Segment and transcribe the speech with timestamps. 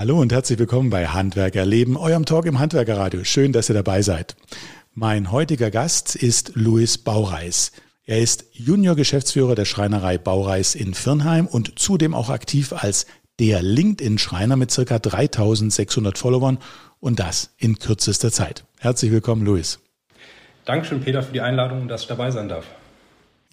[0.00, 3.22] Hallo und herzlich willkommen bei Handwerker Leben, eurem Talk im Handwerkerradio.
[3.22, 4.34] Schön, dass ihr dabei seid.
[4.94, 7.72] Mein heutiger Gast ist Luis Baureis.
[8.04, 13.04] Er ist Junior-Geschäftsführer der Schreinerei Baureis in Firnheim und zudem auch aktiv als
[13.40, 16.56] der LinkedIn-Schreiner mit circa 3600 Followern
[17.00, 18.64] und das in kürzester Zeit.
[18.78, 19.80] Herzlich willkommen, Luis.
[20.64, 22.64] Dankeschön, Peter, für die Einladung und dass ich dabei sein darf.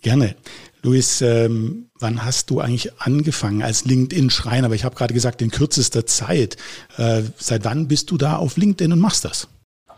[0.02, 0.36] Gerne.
[0.84, 4.66] Luis, ähm, wann hast du eigentlich angefangen als LinkedIn-Schreiner?
[4.66, 6.58] Aber ich habe gerade gesagt, in kürzester Zeit.
[6.98, 9.48] Äh, seit wann bist du da auf LinkedIn und machst das?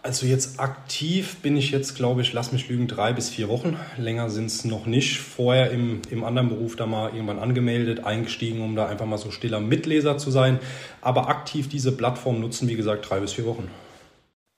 [0.02, 3.76] Also jetzt aktiv bin ich jetzt, glaube ich, lass mich lügen, drei bis vier Wochen.
[3.98, 5.20] Länger sind es noch nicht.
[5.20, 9.30] Vorher im, im anderen Beruf da mal irgendwann angemeldet, eingestiegen, um da einfach mal so
[9.30, 10.60] stiller Mitleser zu sein.
[11.02, 13.68] Aber aktiv diese Plattform nutzen, wie gesagt, drei bis vier Wochen.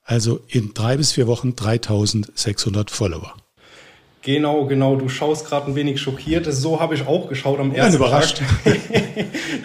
[0.04, 3.34] Also in drei bis vier Wochen 3600 Follower.
[4.22, 4.94] Genau, genau.
[4.94, 6.46] Du schaust gerade ein wenig schockiert.
[6.46, 8.40] So habe ich auch geschaut am ersten ja, überrascht.
[8.64, 8.76] Tag.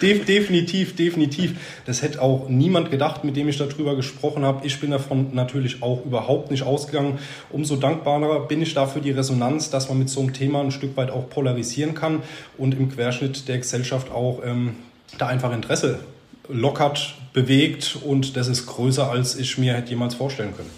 [0.02, 1.54] definitiv, definitiv.
[1.86, 4.66] Das hätte auch niemand gedacht, mit dem ich darüber gesprochen habe.
[4.66, 7.20] Ich bin davon natürlich auch überhaupt nicht ausgegangen.
[7.50, 10.96] Umso dankbarer bin ich dafür die Resonanz, dass man mit so einem Thema ein Stück
[10.96, 12.24] weit auch polarisieren kann
[12.56, 14.74] und im Querschnitt der Gesellschaft auch ähm,
[15.18, 16.00] da einfach Interesse
[16.48, 20.70] lockert, bewegt und das ist größer, als ich mir hätte jemals vorstellen können.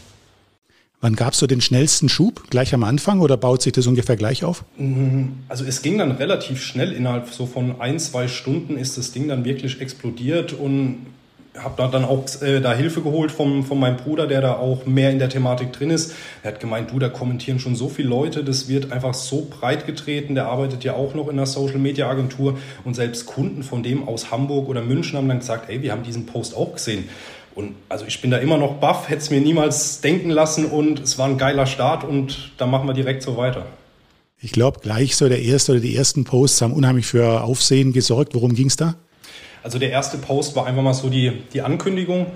[1.02, 2.50] Wann gab es so den schnellsten Schub?
[2.50, 4.64] Gleich am Anfang oder baut sich das ungefähr gleich auf?
[4.76, 5.32] Mhm.
[5.48, 6.92] Also es ging dann relativ schnell.
[6.92, 11.06] Innerhalb so von ein, zwei Stunden ist das Ding dann wirklich explodiert und
[11.58, 14.86] habe da dann auch äh, da Hilfe geholt vom, von meinem Bruder, der da auch
[14.86, 16.14] mehr in der Thematik drin ist.
[16.42, 19.86] Er hat gemeint, du, da kommentieren schon so viele Leute, das wird einfach so breit
[19.86, 20.34] getreten.
[20.34, 24.06] Der arbeitet ja auch noch in einer Social Media Agentur und selbst Kunden von dem
[24.06, 27.08] aus Hamburg oder München haben dann gesagt, ey, wir haben diesen Post auch gesehen.
[27.54, 31.00] Und also ich bin da immer noch baff, hätte es mir niemals denken lassen und
[31.00, 33.66] es war ein geiler Start und da machen wir direkt so weiter.
[34.40, 38.34] Ich glaube, gleich so der erste oder die ersten Posts haben unheimlich für Aufsehen gesorgt.
[38.34, 38.94] Worum ging es da?
[39.62, 42.26] Also der erste Post war einfach mal so die, die Ankündigung,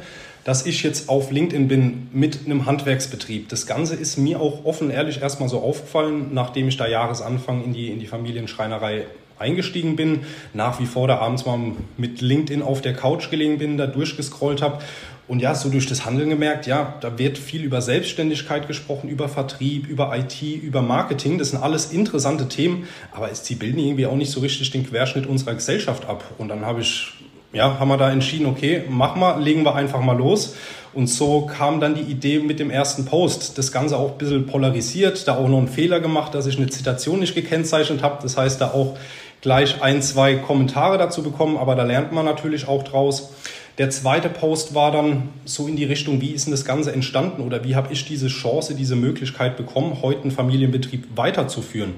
[0.44, 3.48] dass ich jetzt auf LinkedIn bin mit einem Handwerksbetrieb.
[3.48, 7.72] Das Ganze ist mir auch offen ehrlich erstmal so aufgefallen, nachdem ich da Jahresanfang in
[7.72, 9.06] die, in die Familienschreinerei
[9.38, 10.20] eingestiegen bin,
[10.52, 11.58] nach wie vor da abends mal
[11.96, 14.78] mit LinkedIn auf der Couch gelegen bin, da durchgescrollt habe
[15.26, 19.28] und ja, so durch das Handeln gemerkt, ja, da wird viel über Selbstständigkeit gesprochen, über
[19.28, 21.38] Vertrieb, über IT, über Marketing.
[21.38, 25.26] Das sind alles interessante Themen, aber sie bilden irgendwie auch nicht so richtig den Querschnitt
[25.26, 26.24] unserer Gesellschaft ab.
[26.36, 27.10] Und dann habe ich,
[27.54, 30.56] ja, haben wir da entschieden, okay, mach mal, legen wir einfach mal los.
[30.92, 33.56] Und so kam dann die Idee mit dem ersten Post.
[33.56, 36.68] Das Ganze auch ein bisschen polarisiert, da auch noch einen Fehler gemacht, dass ich eine
[36.68, 38.18] Zitation nicht gekennzeichnet habe.
[38.22, 38.96] Das heißt, da auch
[39.44, 43.34] gleich ein, zwei Kommentare dazu bekommen, aber da lernt man natürlich auch draus.
[43.76, 47.42] Der zweite Post war dann so in die Richtung, wie ist denn das Ganze entstanden
[47.42, 51.92] oder wie habe ich diese Chance, diese Möglichkeit bekommen, heute einen Familienbetrieb weiterzuführen.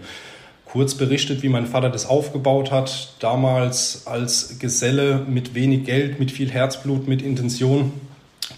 [0.65, 6.33] Kurz berichtet, wie mein Vater das aufgebaut hat, damals als Geselle mit wenig Geld, mit
[6.33, 7.93] viel Herzblut, mit Intention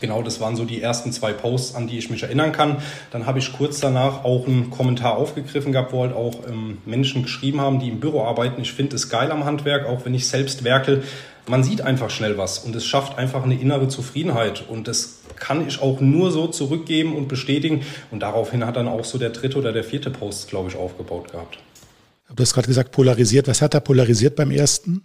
[0.00, 2.76] Genau, das waren so die ersten zwei Posts, an die ich mich erinnern kann.
[3.10, 7.22] Dann habe ich kurz danach auch einen Kommentar aufgegriffen gehabt, wo halt auch ähm, Menschen
[7.22, 8.60] geschrieben haben, die im Büro arbeiten.
[8.60, 11.02] Ich finde es geil am Handwerk, auch wenn ich selbst werkel.
[11.46, 14.64] Man sieht einfach schnell was und es schafft einfach eine innere Zufriedenheit.
[14.68, 17.82] Und das kann ich auch nur so zurückgeben und bestätigen.
[18.10, 21.32] Und daraufhin hat dann auch so der dritte oder der vierte Post, glaube ich, aufgebaut
[21.32, 21.58] gehabt.
[22.34, 23.48] Du hast gerade gesagt, polarisiert.
[23.48, 25.02] Was hat er polarisiert beim ersten?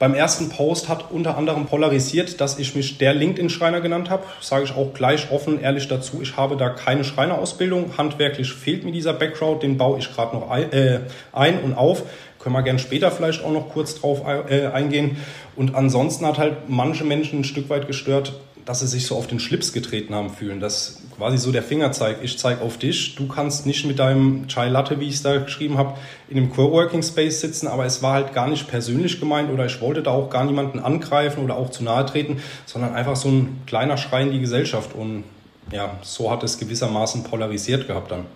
[0.00, 4.24] Beim ersten Post hat unter anderem polarisiert, dass ich mich der LinkedIn-Schreiner genannt habe.
[4.40, 6.18] Sage ich auch gleich offen, ehrlich dazu.
[6.20, 7.96] Ich habe da keine Schreinerausbildung.
[7.96, 9.62] Handwerklich fehlt mir dieser Background.
[9.62, 11.00] Den baue ich gerade noch ein, äh,
[11.32, 12.02] ein und auf.
[12.40, 15.18] Können wir gerne später vielleicht auch noch kurz drauf äh, eingehen.
[15.54, 18.32] Und ansonsten hat halt manche Menschen ein Stück weit gestört,
[18.64, 20.60] dass sie sich so auf den Schlips getreten haben fühlen.
[20.60, 24.46] Dass quasi so der Finger zeigt, ich zeige auf dich, du kannst nicht mit deinem
[24.48, 25.98] Chai Latte, wie ich es da geschrieben habe,
[26.28, 29.80] in einem Coworking Space sitzen, aber es war halt gar nicht persönlich gemeint oder ich
[29.80, 33.62] wollte da auch gar niemanden angreifen oder auch zu nahe treten, sondern einfach so ein
[33.66, 35.24] kleiner Schrei in die Gesellschaft und
[35.70, 38.26] ja, so hat es gewissermaßen polarisiert gehabt dann.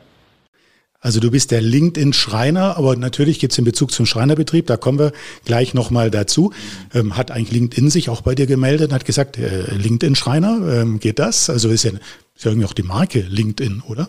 [1.01, 4.99] Also du bist der LinkedIn-Schreiner, aber natürlich gibt es in Bezug zum Schreinerbetrieb, da kommen
[4.99, 5.13] wir
[5.45, 6.53] gleich nochmal dazu.
[6.93, 10.99] Ähm, hat eigentlich LinkedIn sich auch bei dir gemeldet und hat gesagt, äh, LinkedIn-Schreiner, ähm,
[10.99, 11.51] geht das?
[11.51, 14.09] Also ist ja, ist ja irgendwie auch die Marke LinkedIn, oder?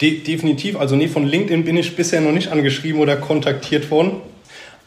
[0.00, 0.76] De definitiv.
[0.76, 4.12] Also nee, von LinkedIn bin ich bisher noch nicht angeschrieben oder kontaktiert worden.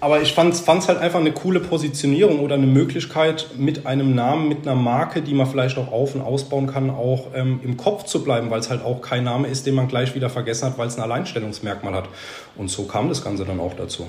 [0.03, 4.49] Aber ich fand es halt einfach eine coole Positionierung oder eine Möglichkeit, mit einem Namen,
[4.49, 8.03] mit einer Marke, die man vielleicht auch auf- und ausbauen kann, auch ähm, im Kopf
[8.03, 10.77] zu bleiben, weil es halt auch kein Name ist, den man gleich wieder vergessen hat,
[10.77, 12.09] weil es ein Alleinstellungsmerkmal hat.
[12.57, 14.05] Und so kam das Ganze dann auch dazu.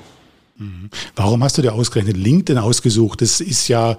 [0.56, 0.90] Mhm.
[1.14, 3.22] Warum hast du dir ausgerechnet LinkedIn ausgesucht?
[3.22, 3.96] Das ist ja,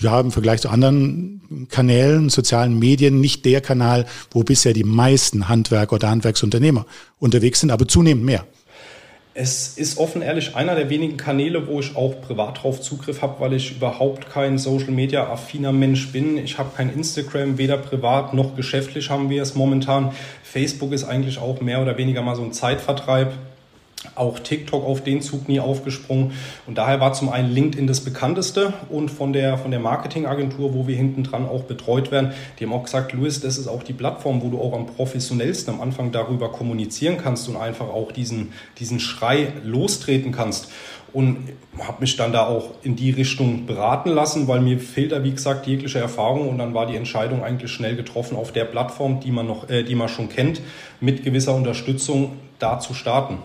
[0.00, 5.48] ja im Vergleich zu anderen Kanälen, sozialen Medien nicht der Kanal, wo bisher die meisten
[5.48, 6.84] Handwerker oder Handwerksunternehmer
[7.18, 8.44] unterwegs sind, aber zunehmend mehr.
[9.40, 13.38] Es ist offen ehrlich einer der wenigen Kanäle, wo ich auch privat drauf Zugriff habe,
[13.38, 16.38] weil ich überhaupt kein Social Media affiner Mensch bin.
[16.38, 20.10] Ich habe kein Instagram, weder privat noch geschäftlich haben wir es momentan.
[20.42, 23.32] Facebook ist eigentlich auch mehr oder weniger mal so ein Zeitvertreib
[24.14, 26.32] auch TikTok auf den Zug nie aufgesprungen.
[26.66, 30.86] Und daher war zum einen LinkedIn das bekannteste und von der, von der Marketingagentur, wo
[30.86, 33.92] wir hinten dran auch betreut werden, die haben auch gesagt, Louis, das ist auch die
[33.92, 38.52] Plattform, wo du auch am professionellsten am Anfang darüber kommunizieren kannst und einfach auch diesen,
[38.78, 40.70] diesen Schrei lostreten kannst.
[41.12, 41.48] Und
[41.78, 45.30] habe mich dann da auch in die Richtung beraten lassen, weil mir fehlt da, wie
[45.30, 46.48] gesagt, jegliche Erfahrung.
[46.48, 49.84] Und dann war die Entscheidung eigentlich schnell getroffen, auf der Plattform, die man, noch, äh,
[49.84, 50.60] die man schon kennt,
[51.00, 53.38] mit gewisser Unterstützung da zu starten.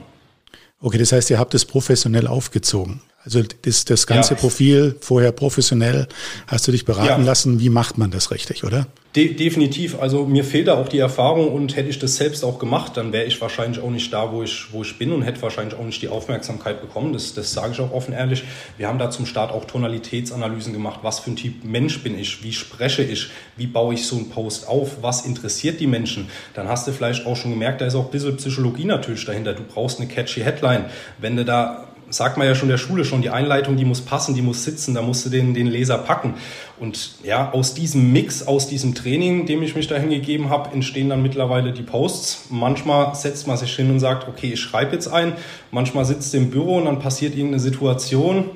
[0.86, 3.00] Okay, das heißt, ihr habt es professionell aufgezogen.
[3.26, 4.40] Also das, das ganze ja.
[4.40, 6.08] Profil vorher professionell
[6.48, 7.28] hast du dich beraten ja.
[7.28, 7.60] lassen.
[7.60, 8.88] Wie macht man das richtig, oder?
[9.16, 10.00] De definitiv.
[10.00, 13.14] Also mir fehlt da auch die Erfahrung und hätte ich das selbst auch gemacht, dann
[13.14, 15.86] wäre ich wahrscheinlich auch nicht da, wo ich, wo ich bin und hätte wahrscheinlich auch
[15.86, 17.14] nicht die Aufmerksamkeit bekommen.
[17.14, 18.44] Das, das sage ich auch offen ehrlich.
[18.78, 21.02] Wir haben da zum Start auch Tonalitätsanalysen gemacht.
[21.04, 22.44] Was für ein Typ Mensch bin ich?
[22.44, 23.30] Wie spreche ich?
[23.56, 25.04] Wie baue ich so einen Post auf?
[25.04, 26.28] Was interessiert die Menschen?
[26.56, 29.54] Dann hast du vielleicht auch schon gemerkt, da ist auch ein bisschen Psychologie natürlich dahinter.
[29.54, 30.86] Du brauchst eine catchy Headline.
[31.20, 34.36] Wenn du da sagt man ja schon der Schule schon, die Einleitung, die muss passen,
[34.36, 36.36] die muss sitzen, da musst du den, den Leser packen.
[36.80, 41.10] Und ja, aus diesem Mix, aus diesem Training, dem ich mich dahin gegeben habe, entstehen
[41.10, 42.48] dann mittlerweile die Posts.
[42.50, 45.34] Manchmal setzt man sich hin und sagt, okay, ich schreibe jetzt ein.
[45.72, 48.52] Manchmal sitzt du im Büro und dann passiert irgendeine Situation.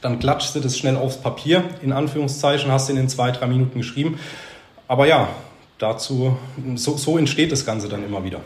[0.00, 3.78] Dann klatschst du das schnell aufs Papier, in Anführungszeichen, hast du in zwei, drei Minuten
[3.78, 4.18] geschrieben.
[4.88, 5.28] Aber ja,
[5.78, 6.36] dazu,
[6.76, 8.40] so, so entsteht das Ganze dann immer wieder.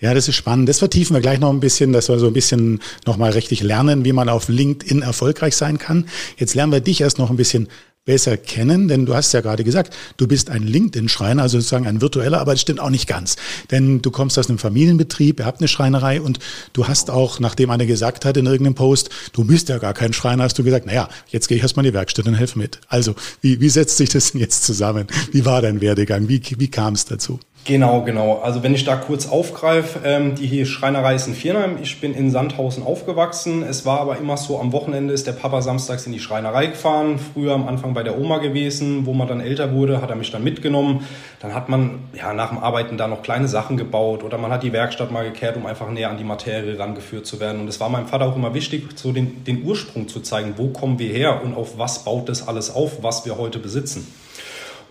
[0.00, 0.68] Ja, das ist spannend.
[0.68, 4.04] Das vertiefen wir gleich noch ein bisschen, dass wir so ein bisschen nochmal richtig lernen,
[4.04, 6.08] wie man auf LinkedIn erfolgreich sein kann.
[6.36, 7.68] Jetzt lernen wir dich erst noch ein bisschen
[8.04, 12.00] besser kennen, denn du hast ja gerade gesagt, du bist ein LinkedIn-Schreiner, also sozusagen ein
[12.00, 13.36] virtueller, aber das stimmt auch nicht ganz.
[13.70, 16.38] Denn du kommst aus einem Familienbetrieb, ihr habt eine Schreinerei und
[16.72, 20.14] du hast auch, nachdem einer gesagt hat in irgendeinem Post, du bist ja gar kein
[20.14, 22.80] Schreiner, hast du gesagt, naja, jetzt gehe ich erstmal in die Werkstatt und helfe mit.
[22.88, 25.06] Also, wie, wie setzt sich das denn jetzt zusammen?
[25.32, 26.28] Wie war dein Werdegang?
[26.28, 27.40] Wie, wie kam es dazu?
[27.68, 28.40] Genau, genau.
[28.42, 31.76] Also wenn ich da kurz aufgreife, ähm, die Schreinerei ist in Viernheim.
[31.82, 33.62] Ich bin in Sandhausen aufgewachsen.
[33.62, 37.18] Es war aber immer so, am Wochenende ist der Papa samstags in die Schreinerei gefahren.
[37.18, 39.04] Früher am Anfang bei der Oma gewesen.
[39.04, 41.06] Wo man dann älter wurde, hat er mich dann mitgenommen.
[41.40, 44.62] Dann hat man ja nach dem Arbeiten da noch kleine Sachen gebaut oder man hat
[44.62, 47.60] die Werkstatt mal gekehrt, um einfach näher an die Materie rangeführt zu werden.
[47.60, 50.54] Und es war meinem Vater auch immer wichtig, so den, den Ursprung zu zeigen.
[50.56, 54.06] Wo kommen wir her und auf was baut das alles auf, was wir heute besitzen.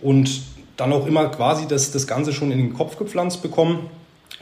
[0.00, 0.30] Und
[0.78, 3.90] dann auch immer quasi das, das Ganze schon in den Kopf gepflanzt bekommen.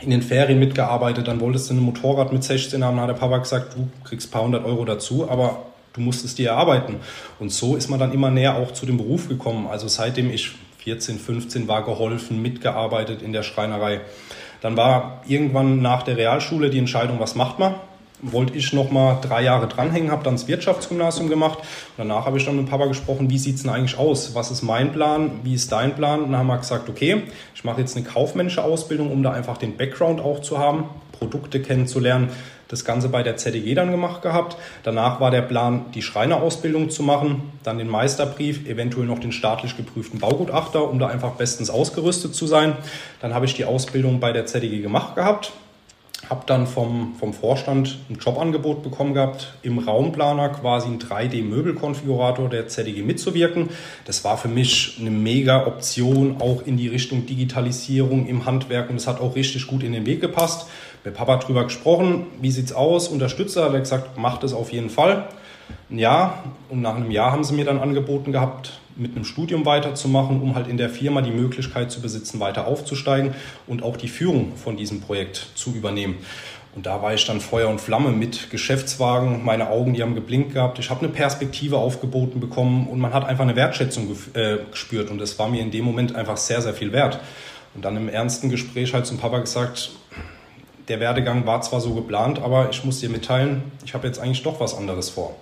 [0.02, 3.38] In den Ferien mitgearbeitet, dann wolltest du ein Motorrad mit 16 haben, hat der Papa
[3.38, 5.62] gesagt, du kriegst ein paar hundert Euro dazu, aber
[5.94, 6.96] du musst es dir erarbeiten.
[7.40, 9.66] Und so ist man dann immer näher auch zu dem Beruf gekommen.
[9.66, 14.02] Also seitdem ich 14, 15 war, geholfen, mitgearbeitet in der Schreinerei.
[14.60, 17.76] Dann war irgendwann nach der Realschule die Entscheidung, was macht man?
[18.22, 21.58] Wollte ich noch mal drei Jahre dranhängen, habe dann das Wirtschaftsgymnasium gemacht.
[21.96, 24.34] Danach habe ich dann mit Papa gesprochen, wie sieht es denn eigentlich aus?
[24.34, 25.40] Was ist mein Plan?
[25.42, 26.20] Wie ist dein Plan?
[26.20, 27.22] Und dann haben wir gesagt, okay,
[27.54, 31.60] ich mache jetzt eine kaufmännische Ausbildung, um da einfach den Background auch zu haben, Produkte
[31.60, 32.30] kennenzulernen.
[32.68, 34.56] Das Ganze bei der ZDG dann gemacht gehabt.
[34.82, 39.76] Danach war der Plan, die Schreinerausbildung zu machen, dann den Meisterbrief, eventuell noch den staatlich
[39.76, 42.76] geprüften Baugutachter, um da einfach bestens ausgerüstet zu sein.
[43.20, 45.52] Dann habe ich die Ausbildung bei der ZDG gemacht gehabt,
[46.28, 52.68] habe dann vom, vom Vorstand ein Jobangebot bekommen gehabt, im Raumplaner quasi ein 3D-Möbelkonfigurator der
[52.68, 53.70] ZDG mitzuwirken.
[54.04, 58.96] Das war für mich eine mega Option, auch in die Richtung Digitalisierung im Handwerk und
[58.96, 60.68] es hat auch richtig gut in den Weg gepasst.
[61.04, 64.90] Mit Papa drüber gesprochen, wie sieht's aus, Unterstützer, hat er gesagt, macht es auf jeden
[64.90, 65.28] Fall.
[65.90, 69.64] Ein Jahr und nach einem Jahr haben sie mir dann angeboten gehabt, mit einem Studium
[69.64, 73.34] weiterzumachen, um halt in der Firma die Möglichkeit zu besitzen, weiter aufzusteigen
[73.66, 76.16] und auch die Führung von diesem Projekt zu übernehmen.
[76.74, 80.52] Und da war ich dann Feuer und Flamme mit Geschäftswagen, meine Augen, die haben geblinkt
[80.52, 80.78] gehabt.
[80.78, 85.18] Ich habe eine Perspektive aufgeboten bekommen und man hat einfach eine Wertschätzung äh, gespürt und
[85.18, 87.18] das war mir in dem Moment einfach sehr, sehr viel wert.
[87.74, 89.90] Und dann im ernsten Gespräch halt zum Papa gesagt,
[90.88, 94.42] der Werdegang war zwar so geplant, aber ich muss dir mitteilen, ich habe jetzt eigentlich
[94.42, 95.34] doch was anderes vor.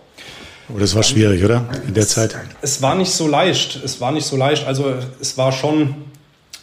[0.68, 1.66] Aber das war schwierig, oder?
[1.87, 2.35] In der Zeit?
[2.62, 3.80] Es war nicht so leicht.
[3.85, 4.66] Es war nicht so leicht.
[4.66, 5.94] Also es war schon,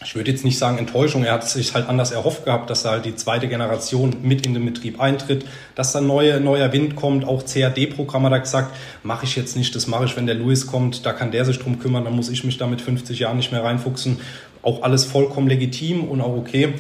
[0.04, 1.24] ich würde jetzt nicht sagen Enttäuschung.
[1.24, 4.56] Er hat sich halt anders erhofft gehabt, dass da halt die zweite Generation mit in
[4.56, 7.26] den Betrieb eintritt, dass da neue, neuer Wind kommt.
[7.26, 9.76] Auch CAD-Programm hat er gesagt, mache ich jetzt nicht.
[9.76, 11.06] Das mache ich, wenn der Louis kommt.
[11.06, 12.04] Da kann der sich drum kümmern.
[12.04, 14.20] Dann muss ich mich da mit 50 Jahren nicht mehr reinfuchsen.
[14.64, 16.74] Auch alles vollkommen legitim und auch okay.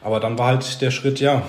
[0.00, 1.42] Aber dann war halt der Schritt, ja,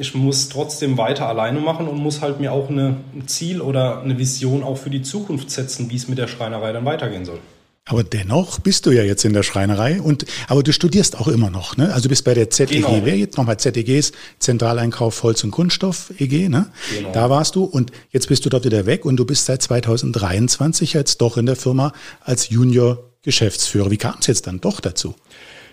[0.00, 4.00] ich muss trotzdem weiter alleine machen und muss halt mir auch eine, ein Ziel oder
[4.00, 7.38] eine Vision auch für die Zukunft setzen, wie es mit der Schreinerei dann weitergehen soll.
[7.86, 11.50] Aber dennoch bist du ja jetzt in der Schreinerei und aber du studierst auch immer
[11.50, 11.92] noch, ne?
[11.92, 13.00] Also du bist bei der ZEG, genau.
[13.02, 16.70] wer jetzt nochmal ZEGs, Zentraleinkauf Holz und Kunststoff EG, ne?
[16.94, 17.12] Genau.
[17.12, 20.92] Da warst du und jetzt bist du dort wieder weg und du bist seit 2023
[20.92, 23.90] jetzt doch in der Firma als Junior Geschäftsführer.
[23.90, 25.14] Wie kam es jetzt dann doch dazu?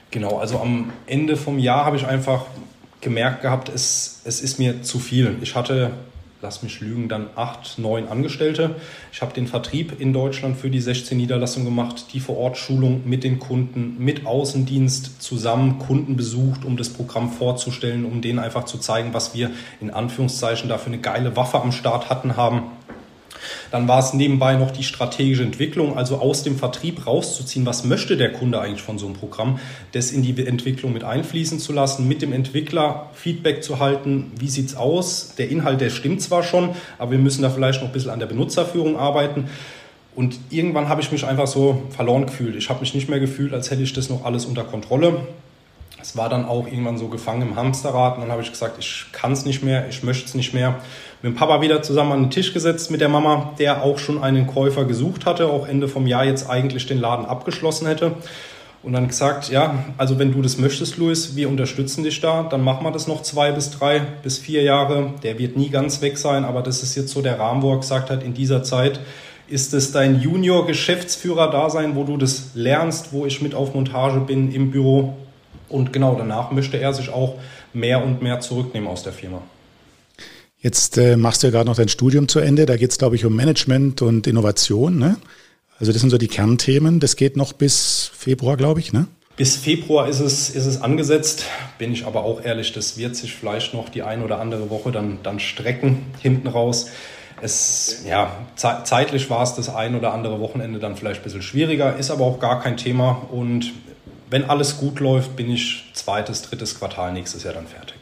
[0.09, 2.45] Genau, also am Ende vom Jahr habe ich einfach
[3.01, 5.35] gemerkt gehabt, es, es ist mir zu viel.
[5.41, 5.91] Ich hatte
[6.41, 8.75] lass mich lügen, dann acht, neun Angestellte.
[9.11, 13.39] Ich habe den Vertrieb in Deutschland für die 16 Niederlassungen gemacht, die Vor-Ort-Schulung mit den
[13.39, 19.13] Kunden, mit Außendienst zusammen Kunden besucht, um das Programm vorzustellen, um denen einfach zu zeigen,
[19.13, 19.51] was wir
[19.81, 22.63] in Anführungszeichen da für eine geile Waffe am Start hatten haben.
[23.71, 28.17] Dann war es nebenbei noch die strategische Entwicklung, also aus dem Vertrieb rauszuziehen, was möchte
[28.17, 29.59] der Kunde eigentlich von so einem Programm,
[29.91, 34.47] das in die Entwicklung mit einfließen zu lassen, mit dem Entwickler Feedback zu halten, wie
[34.47, 37.89] sieht es aus, der Inhalt, der stimmt zwar schon, aber wir müssen da vielleicht noch
[37.89, 39.49] ein bisschen an der Benutzerführung arbeiten.
[40.17, 42.55] Und irgendwann habe ich mich einfach so verloren gefühlt.
[42.55, 45.27] Ich habe mich nicht mehr gefühlt, als hätte ich das noch alles unter Kontrolle.
[46.01, 48.15] Es war dann auch irgendwann so gefangen im Hamsterrad.
[48.15, 50.79] Und dann habe ich gesagt, ich kann es nicht mehr, ich möchte es nicht mehr.
[51.23, 54.21] Mit dem Papa wieder zusammen an den Tisch gesetzt mit der Mama, der auch schon
[54.21, 58.11] einen Käufer gesucht hatte, auch Ende vom Jahr jetzt eigentlich den Laden abgeschlossen hätte.
[58.83, 62.63] Und dann gesagt, ja, also wenn du das möchtest, Luis, wir unterstützen dich da, dann
[62.63, 65.15] machen wir das noch zwei bis drei bis vier Jahre.
[65.23, 67.79] Der wird nie ganz weg sein, aber das ist jetzt so der Rahmen, wo er
[67.79, 68.99] gesagt hat, in dieser Zeit
[69.47, 74.69] ist es dein Junior-Geschäftsführer-Dasein, wo du das lernst, wo ich mit auf Montage bin im
[74.69, 75.17] Büro.
[75.67, 77.35] Und genau danach möchte er sich auch
[77.73, 79.41] mehr und mehr zurücknehmen aus der Firma.
[80.59, 82.65] Jetzt äh, machst du ja gerade noch dein Studium zu Ende.
[82.65, 84.97] Da geht es, glaube ich, um Management und Innovation.
[84.97, 85.17] Ne?
[85.79, 86.99] Also das sind so die Kernthemen.
[86.99, 88.91] Das geht noch bis Februar, glaube ich.
[88.91, 89.07] Ne?
[89.35, 91.45] Bis Februar ist es, ist es angesetzt.
[91.77, 94.91] Bin ich aber auch ehrlich, das wird sich vielleicht noch die ein oder andere Woche
[94.91, 96.89] dann, dann strecken hinten raus.
[97.39, 101.95] Es, ja, zeitlich war es das ein oder andere Wochenende dann vielleicht ein bisschen schwieriger,
[101.95, 103.27] ist aber auch gar kein Thema.
[103.29, 103.73] Und
[104.31, 107.96] wenn alles gut läuft, bin ich zweites, drittes Quartal nächstes Jahr dann fertig.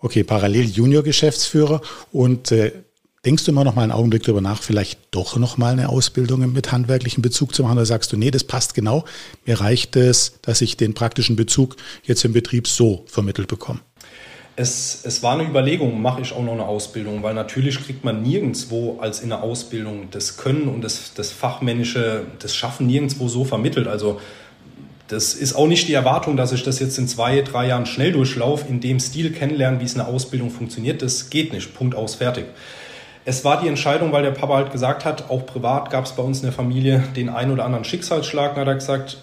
[0.00, 1.80] Okay, parallel Junior-Geschäftsführer
[2.12, 2.72] und äh,
[3.24, 6.52] denkst du immer noch mal einen Augenblick darüber nach, vielleicht doch noch mal eine Ausbildung
[6.52, 9.04] mit handwerklichen Bezug zu machen oder sagst du, nee, das passt genau,
[9.44, 13.80] mir reicht es, dass ich den praktischen Bezug jetzt im Betrieb so vermittelt bekomme?
[14.54, 18.22] Es, es, war eine Überlegung, mache ich auch noch eine Ausbildung, weil natürlich kriegt man
[18.22, 23.44] nirgendwo als in der Ausbildung das Können und das, das Fachmännische, das Schaffen nirgendwo so
[23.44, 23.86] vermittelt.
[23.86, 24.20] Also
[25.08, 28.12] das ist auch nicht die Erwartung, dass ich das jetzt in zwei, drei Jahren schnell
[28.12, 31.02] durchlaufe, in dem Stil kennenlernen, wie es eine Ausbildung funktioniert.
[31.02, 31.74] Das geht nicht.
[31.74, 32.44] Punkt aus, fertig.
[33.24, 36.22] Es war die Entscheidung, weil der Papa halt gesagt hat, auch privat gab es bei
[36.22, 38.54] uns in der Familie den einen oder anderen Schicksalsschlag.
[38.54, 39.18] Da hat er gesagt,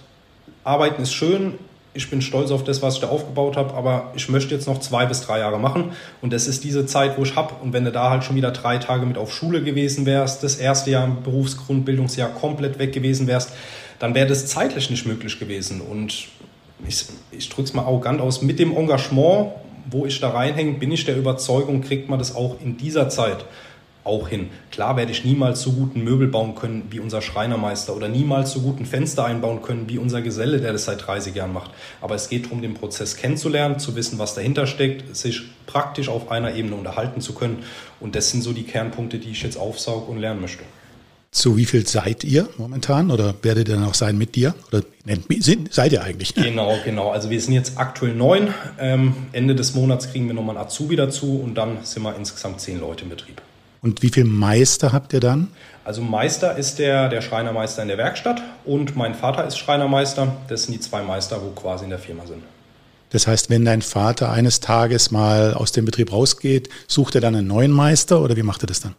[0.64, 1.54] arbeiten ist schön,
[1.96, 4.80] ich bin stolz auf das, was ich da aufgebaut habe, aber ich möchte jetzt noch
[4.80, 5.92] zwei bis drei Jahre machen.
[6.22, 7.54] Und das ist diese Zeit, wo ich habe.
[7.64, 10.58] Und wenn du da halt schon wieder drei Tage mit auf Schule gewesen wärst, das
[10.58, 13.54] erste Jahr im Berufsgrundbildungsjahr komplett weg gewesen wärst,
[14.06, 15.82] dann wäre das zeitlich nicht möglich gewesen.
[15.82, 16.28] Und
[16.88, 19.50] ich, ich drücke es mal arrogant aus, mit dem Engagement,
[19.90, 23.46] wo ich da reinhänge, bin ich der Überzeugung, kriegt man das auch in dieser Zeit
[24.04, 24.52] auch hin.
[24.70, 28.62] Klar werde ich niemals so guten Möbel bauen können wie unser Schreinermeister oder niemals so
[28.62, 31.72] guten Fenster einbauen können wie unser Geselle, der das seit 30 Jahren macht.
[32.00, 36.30] Aber es geht darum, den Prozess kennenzulernen, zu wissen, was dahinter steckt, sich praktisch auf
[36.30, 37.64] einer Ebene unterhalten zu können.
[38.00, 40.64] Und das sind so die Kernpunkte, die ich jetzt aufsauge und lernen möchte.
[41.36, 44.56] Zu wie viel seid ihr momentan oder werdet ihr noch sein mit dir?
[44.70, 44.84] Oder
[45.70, 46.34] seid ihr eigentlich?
[46.34, 47.12] Genau, genau.
[47.12, 48.54] Also wir sind jetzt aktuell neun.
[48.80, 52.62] Ähm, Ende des Monats kriegen wir nochmal einen Azubi dazu und dann sind wir insgesamt
[52.62, 53.42] zehn Leute im Betrieb.
[53.82, 55.50] Und wie viele Meister habt ihr dann?
[55.84, 60.38] Also Meister ist der, der Schreinermeister in der Werkstatt und mein Vater ist Schreinermeister.
[60.48, 62.44] Das sind die zwei Meister, wo quasi in der Firma sind.
[63.10, 67.36] Das heißt, wenn dein Vater eines Tages mal aus dem Betrieb rausgeht, sucht er dann
[67.36, 68.96] einen neuen Meister oder wie macht er das dann?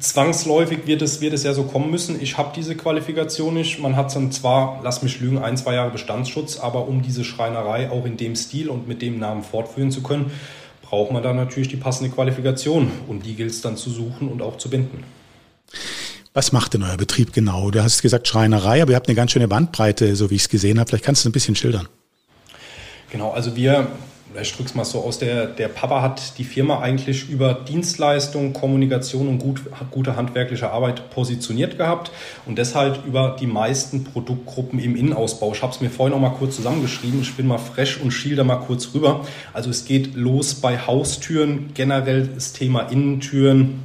[0.00, 2.20] Zwangsläufig wird es, wird es ja so kommen müssen.
[2.20, 3.80] Ich habe diese Qualifikation nicht.
[3.80, 7.90] Man hat dann zwar, lass mich lügen, ein, zwei Jahre Bestandsschutz, aber um diese Schreinerei
[7.90, 10.30] auch in dem Stil und mit dem Namen fortführen zu können,
[10.82, 12.90] braucht man da natürlich die passende Qualifikation.
[13.08, 15.04] Und die gilt es dann zu suchen und auch zu binden.
[16.32, 17.70] Was macht denn euer Betrieb genau?
[17.70, 20.48] Du hast gesagt Schreinerei, aber ihr habt eine ganz schöne Bandbreite, so wie ich es
[20.48, 20.88] gesehen habe.
[20.88, 21.88] Vielleicht kannst du es ein bisschen schildern.
[23.10, 23.88] Genau, also wir
[24.40, 28.52] ich drücke es mal so aus, der, der Papa hat die Firma eigentlich über Dienstleistung,
[28.52, 32.12] Kommunikation und gut, gute handwerkliche Arbeit positioniert gehabt
[32.46, 35.52] und deshalb über die meisten Produktgruppen im Innenausbau.
[35.52, 38.36] Ich habe es mir vorhin auch mal kurz zusammengeschrieben, ich bin mal fresh und schiel
[38.36, 39.26] da mal kurz rüber.
[39.52, 43.82] Also es geht los bei Haustüren, generell das Thema Innentüren,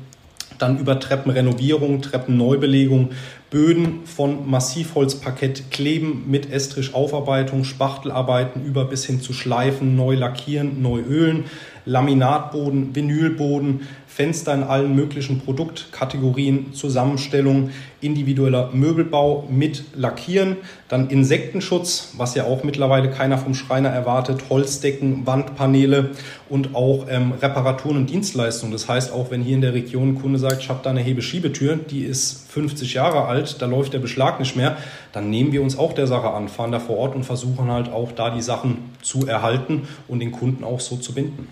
[0.60, 3.10] dann über Treppenrenovierung, Treppenneubelegung,
[3.56, 11.00] Böden von Massivholzparkett kleben mit Estrichaufarbeitung, Spachtelarbeiten über bis hin zu Schleifen, neu lackieren, neu
[11.00, 11.46] ölen,
[11.86, 20.56] Laminatboden, Vinylboden, Fenster in allen möglichen Produktkategorien, Zusammenstellung, individueller Möbelbau mit Lackieren,
[20.88, 26.12] dann Insektenschutz, was ja auch mittlerweile keiner vom Schreiner erwartet, Holzdecken, Wandpaneele
[26.48, 28.72] und auch ähm, Reparaturen und Dienstleistungen.
[28.72, 31.02] Das heißt, auch wenn hier in der Region ein Kunde sagt, ich habe da eine
[31.02, 34.78] Hebeschiebetür, die ist 50 Jahre alt, da läuft der Beschlag nicht mehr,
[35.12, 37.92] dann nehmen wir uns auch der Sache an, fahren da vor Ort und versuchen halt
[37.92, 41.50] auch da die Sachen zu erhalten und den Kunden auch so zu binden.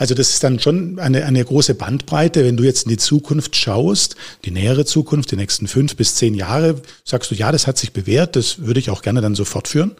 [0.00, 2.42] Also das ist dann schon eine, eine große Bandbreite.
[2.42, 4.16] Wenn du jetzt in die Zukunft schaust,
[4.46, 7.92] die nähere Zukunft, die nächsten fünf bis zehn Jahre, sagst du, ja, das hat sich
[7.92, 9.94] bewährt, das würde ich auch gerne dann so fortführen?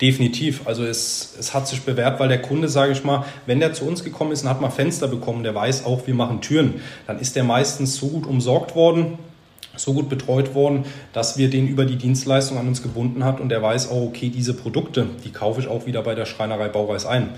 [0.00, 0.66] Definitiv.
[0.66, 3.84] Also es, es hat sich bewährt, weil der Kunde, sage ich mal, wenn der zu
[3.84, 7.20] uns gekommen ist und hat mal Fenster bekommen, der weiß auch, wir machen Türen, dann
[7.20, 9.18] ist der meistens so gut umsorgt worden,
[9.76, 13.50] so gut betreut worden, dass wir den über die Dienstleistung an uns gebunden hat und
[13.50, 17.04] der weiß auch, okay, diese Produkte, die kaufe ich auch wieder bei der Schreinerei Baureis
[17.04, 17.34] ein.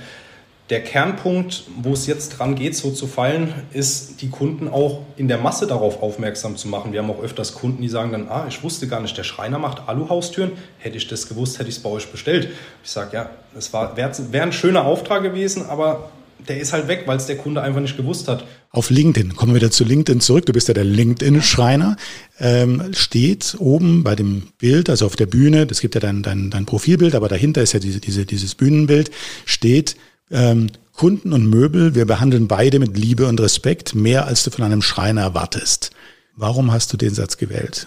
[0.70, 5.26] Der Kernpunkt, wo es jetzt dran geht, so zu fallen, ist, die Kunden auch in
[5.26, 6.92] der Masse darauf aufmerksam zu machen.
[6.92, 9.58] Wir haben auch öfters Kunden, die sagen dann, ah, ich wusste gar nicht, der Schreiner
[9.58, 10.52] macht Aluhaustüren.
[10.78, 12.50] Hätte ich das gewusst, hätte ich es bei euch bestellt.
[12.84, 16.10] Ich sage, ja, das wäre wär ein schöner Auftrag gewesen, aber
[16.46, 18.44] der ist halt weg, weil es der Kunde einfach nicht gewusst hat.
[18.70, 21.96] Auf LinkedIn, kommen wir wieder zu LinkedIn zurück, du bist ja der LinkedIn-Schreiner,
[22.38, 26.50] ähm, steht oben bei dem Bild, also auf der Bühne, das gibt ja dein, dein,
[26.50, 29.10] dein Profilbild, aber dahinter ist ja diese, diese, dieses Bühnenbild,
[29.46, 29.96] steht
[30.30, 34.64] ähm, Kunden und Möbel, wir behandeln beide mit Liebe und Respekt, mehr als du von
[34.64, 35.92] einem Schreiner erwartest.
[36.34, 37.86] Warum hast du den Satz gewählt?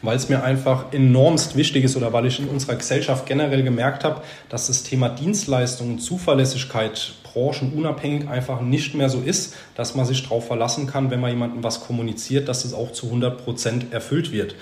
[0.00, 4.04] Weil es mir einfach enormst wichtig ist oder weil ich in unserer Gesellschaft generell gemerkt
[4.04, 10.22] habe, dass das Thema Dienstleistungen, Zuverlässigkeit, branchenunabhängig einfach nicht mehr so ist, dass man sich
[10.22, 14.32] darauf verlassen kann, wenn man jemandem was kommuniziert, dass es auch zu 100 Prozent erfüllt
[14.32, 14.54] wird.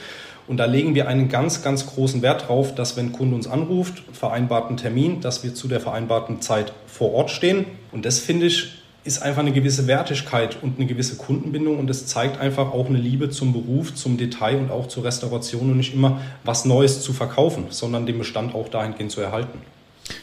[0.47, 3.47] Und da legen wir einen ganz, ganz großen Wert drauf, dass wenn ein Kunde uns
[3.47, 7.67] anruft, vereinbarten Termin, dass wir zu der vereinbarten Zeit vor Ort stehen.
[7.93, 12.07] Und das finde ich ist einfach eine gewisse Wertigkeit und eine gewisse Kundenbindung und es
[12.07, 15.95] zeigt einfach auch eine Liebe zum Beruf, zum Detail und auch zur Restauration und nicht
[15.95, 19.59] immer was Neues zu verkaufen, sondern den Bestand auch dahingehend zu erhalten.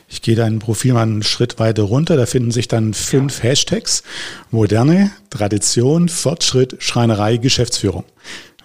[0.08, 2.18] Ich gehe dein Profil mal einen Schritt weiter runter.
[2.18, 3.50] Da finden sich dann fünf ja.
[3.50, 4.04] Hashtags.
[4.52, 8.04] Moderne, Tradition, Fortschritt, Schreinerei, Geschäftsführung.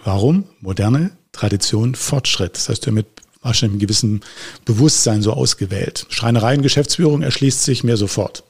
[0.04, 2.56] Warum moderne, Tradition Fortschritt.
[2.56, 3.06] Das heißt, du mit
[3.42, 4.20] wahrscheinlich einem gewissen
[4.64, 6.06] Bewusstsein so ausgewählt.
[6.08, 8.44] Schreinereien, Geschäftsführung erschließt sich mir sofort.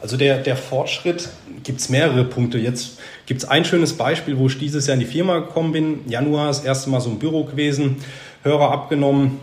[0.00, 1.28] Also der, der Fortschritt
[1.64, 2.58] gibt es mehrere Punkte.
[2.58, 6.00] Jetzt gibt es ein schönes Beispiel, wo ich dieses Jahr in die Firma gekommen bin.
[6.08, 7.96] Januar das erste Mal so ein Büro gewesen,
[8.44, 9.40] Hörer abgenommen,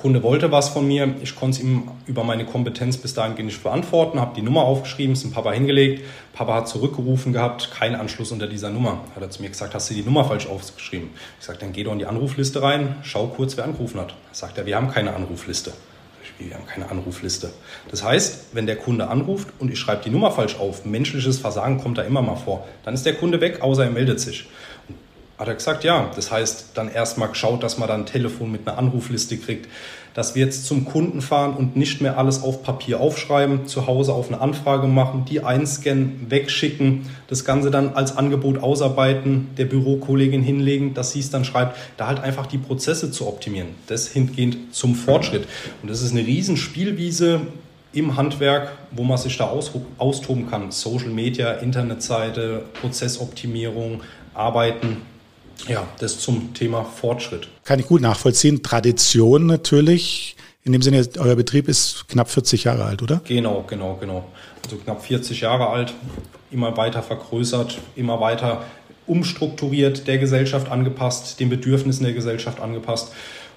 [0.00, 3.62] Kunde wollte was von mir, ich konnte es ihm über meine Kompetenz bis dahin nicht
[3.62, 6.04] beantworten, habe die Nummer aufgeschrieben, es dem Papa hingelegt.
[6.32, 9.04] Papa hat zurückgerufen gehabt, kein Anschluss unter dieser Nummer.
[9.14, 11.10] Hat er zu mir gesagt, hast du die Nummer falsch aufgeschrieben?
[11.38, 14.14] Ich sage, dann geh doch in die Anrufliste rein, schau kurz, wer angerufen hat.
[14.32, 15.72] Sagt er, wir haben keine Anrufliste.
[16.38, 17.50] Wir haben keine Anrufliste.
[17.90, 21.78] Das heißt, wenn der Kunde anruft und ich schreibe die Nummer falsch auf, menschliches Versagen
[21.78, 24.46] kommt da immer mal vor, dann ist der Kunde weg, außer er meldet sich.
[25.40, 26.10] Hat er gesagt, ja.
[26.14, 29.68] Das heißt, dann erstmal geschaut, dass man dann ein Telefon mit einer Anrufliste kriegt,
[30.12, 34.12] dass wir jetzt zum Kunden fahren und nicht mehr alles auf Papier aufschreiben, zu Hause
[34.12, 40.42] auf eine Anfrage machen, die einscannen, wegschicken, das Ganze dann als Angebot ausarbeiten, der Bürokollegin
[40.42, 43.68] hinlegen, dass sie es dann schreibt, da halt einfach die Prozesse zu optimieren.
[43.86, 45.48] Das hingehend zum Fortschritt.
[45.80, 47.40] Und das ist eine riesen Spielwiese,
[47.92, 49.46] im Handwerk, wo man sich da
[49.98, 50.70] austoben kann.
[50.70, 54.98] Social Media, Internetseite, Prozessoptimierung, Arbeiten.
[55.68, 57.48] Ja, das zum Thema Fortschritt.
[57.64, 58.62] Kann ich gut nachvollziehen.
[58.62, 60.36] Tradition natürlich.
[60.62, 63.22] In dem Sinne, euer Betrieb ist knapp 40 Jahre alt, oder?
[63.24, 64.26] Genau, genau, genau.
[64.62, 65.94] Also knapp 40 Jahre alt,
[66.50, 68.64] immer weiter vergrößert, immer weiter
[69.06, 73.12] umstrukturiert, der Gesellschaft angepasst, den Bedürfnissen der Gesellschaft angepasst.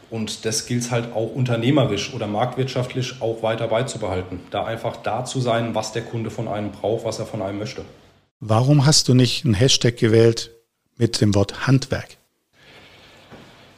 [0.09, 4.39] Und das gilt halt auch unternehmerisch oder marktwirtschaftlich auch weiter beizubehalten.
[4.51, 7.59] Da einfach da zu sein, was der Kunde von einem braucht, was er von einem
[7.59, 7.83] möchte.
[8.39, 10.51] Warum hast du nicht einen Hashtag gewählt,
[10.97, 12.17] mit dem Wort Handwerk?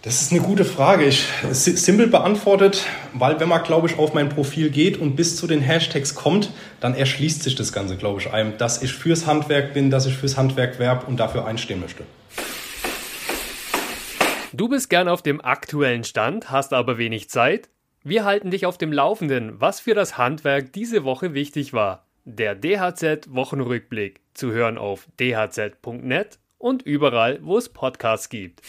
[0.06, 1.06] Das ist eine gute Frage.
[1.06, 5.48] Ich simpel beantwortet, weil wenn man, glaube ich, auf mein Profil geht und bis zu
[5.48, 9.74] den Hashtags kommt, dann erschließt sich das Ganze, glaube ich, einem, dass ich fürs Handwerk
[9.74, 12.04] bin, dass ich fürs Handwerk werbe und dafür einstehen möchte.
[14.54, 17.70] Du bist gern auf dem aktuellen Stand, hast aber wenig Zeit?
[18.04, 22.06] Wir halten dich auf dem Laufenden, was für das Handwerk diese Woche wichtig war.
[22.26, 28.62] Der DHZ Wochenrückblick zu hören auf dhz.net und überall, wo es Podcasts gibt.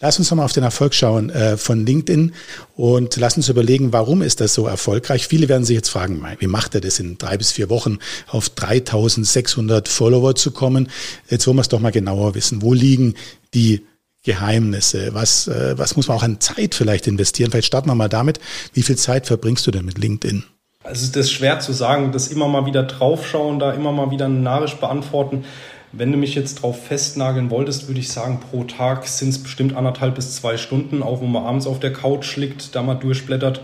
[0.00, 2.34] Lass uns nochmal auf den Erfolg schauen äh, von LinkedIn
[2.74, 5.28] und lass uns überlegen, warum ist das so erfolgreich?
[5.28, 8.48] Viele werden sich jetzt fragen, wie macht er das in drei bis vier Wochen auf
[8.48, 10.88] 3600 Follower zu kommen?
[11.30, 12.60] Jetzt wollen wir es doch mal genauer wissen.
[12.60, 13.14] Wo liegen
[13.54, 13.86] die
[14.24, 15.14] Geheimnisse?
[15.14, 17.52] Was, äh, was muss man auch an Zeit vielleicht investieren?
[17.52, 18.40] Vielleicht starten wir mal damit.
[18.72, 20.42] Wie viel Zeit verbringst du denn mit LinkedIn?
[20.88, 24.26] Also es ist schwer zu sagen, das immer mal wieder draufschauen, da immer mal wieder
[24.26, 25.44] Nachricht beantworten.
[25.92, 29.76] Wenn du mich jetzt drauf festnageln wolltest, würde ich sagen, pro Tag sind es bestimmt
[29.76, 33.60] anderthalb bis zwei Stunden, auch wo man abends auf der Couch liegt, da mal durchblättert.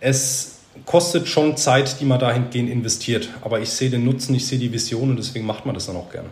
[0.00, 3.28] Es kostet schon Zeit, die man dahingehend investiert.
[3.42, 5.96] Aber ich sehe den Nutzen, ich sehe die Vision und deswegen macht man das dann
[5.96, 6.30] auch gerne.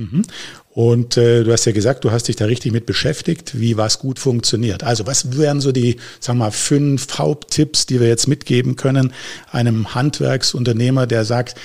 [0.00, 0.22] Mhm.
[0.70, 3.98] Und äh, du hast ja gesagt, du hast dich da richtig mit beschäftigt, wie was
[3.98, 4.82] gut funktioniert.
[4.82, 9.12] Also was wären so die, sagen wir mal, fünf Haupttipps, die wir jetzt mitgeben können
[9.50, 11.56] einem Handwerksunternehmer, der sagt,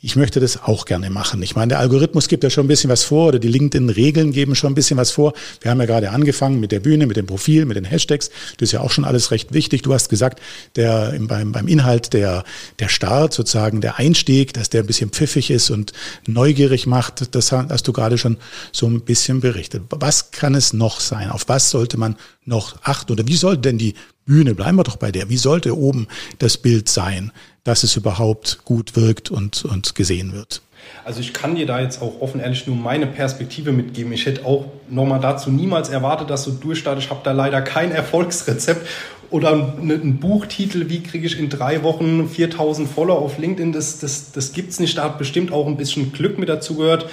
[0.00, 1.42] ich möchte das auch gerne machen.
[1.42, 4.54] Ich meine, der Algorithmus gibt ja schon ein bisschen was vor oder die LinkedIn-Regeln geben
[4.54, 5.32] schon ein bisschen was vor.
[5.60, 8.30] Wir haben ja gerade angefangen mit der Bühne, mit dem Profil, mit den Hashtags.
[8.58, 9.82] Das ist ja auch schon alles recht wichtig.
[9.82, 10.40] Du hast gesagt,
[10.76, 12.44] der, beim, beim Inhalt der,
[12.78, 15.92] der Start, sozusagen der Einstieg, dass der ein bisschen pfiffig ist und
[16.28, 17.34] neugierig macht.
[17.34, 18.36] Das hast du gerade schon
[18.70, 19.82] so ein bisschen berichtet.
[19.90, 21.28] Was kann es noch sein?
[21.30, 23.10] Auf was sollte man noch achten?
[23.10, 23.94] Oder wie sollte denn die
[24.28, 26.06] Bühne, bleiben wir doch bei der, wie sollte oben
[26.38, 27.32] das Bild sein?
[27.68, 30.62] dass es überhaupt gut wirkt und, und gesehen wird.
[31.04, 34.10] Also ich kann dir da jetzt auch offen ehrlich nur meine Perspektive mitgeben.
[34.10, 37.06] Ich hätte auch nochmal dazu niemals erwartet, dass du durchstartest.
[37.06, 38.86] Ich habe da leider kein Erfolgsrezept
[39.28, 43.72] oder einen Buchtitel, wie kriege ich in drei Wochen 4000 Follower auf LinkedIn.
[43.72, 44.96] Das, das, das gibt es nicht.
[44.96, 47.04] Da hat bestimmt auch ein bisschen Glück mit dazu gehört.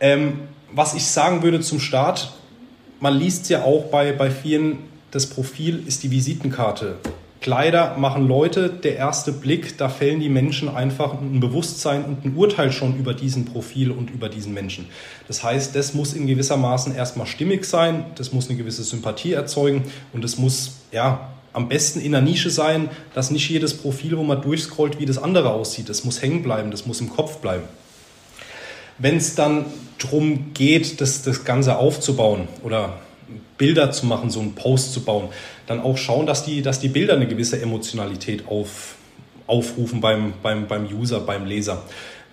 [0.00, 0.40] Ähm,
[0.72, 2.32] was ich sagen würde zum Start,
[2.98, 4.78] man liest ja auch bei, bei vielen,
[5.12, 6.96] das Profil ist die Visitenkarte.
[7.42, 12.34] Kleider machen Leute, der erste Blick, da fällen die Menschen einfach ein Bewusstsein und ein
[12.34, 14.86] Urteil schon über diesen Profil und über diesen Menschen.
[15.28, 19.32] Das heißt, das muss in gewisser Maßen erstmal stimmig sein, das muss eine gewisse Sympathie
[19.32, 24.16] erzeugen und es muss, ja, am besten in der Nische sein, dass nicht jedes Profil,
[24.16, 25.90] wo man durchscrollt, wie das andere aussieht.
[25.90, 27.64] Das muss hängen bleiben, das muss im Kopf bleiben.
[28.96, 29.66] Wenn es dann
[29.98, 33.00] darum geht, das, das Ganze aufzubauen oder
[33.58, 35.28] Bilder zu machen, so einen Post zu bauen,
[35.66, 38.96] dann auch schauen, dass die, dass die Bilder eine gewisse Emotionalität auf,
[39.46, 41.82] aufrufen beim, beim, beim User, beim Leser.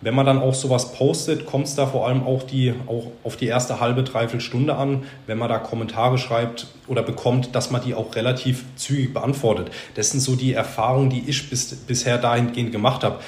[0.02, 3.36] Wenn man dann auch sowas postet, kommt es da vor allem auch, die, auch auf
[3.36, 7.82] die erste halbe, dreiviertel Stunde an, wenn man da Kommentare schreibt oder bekommt, dass man
[7.84, 9.72] die auch relativ zügig beantwortet.
[9.96, 13.20] Das sind so die Erfahrungen, die ich bis, bisher dahingehend gemacht habe.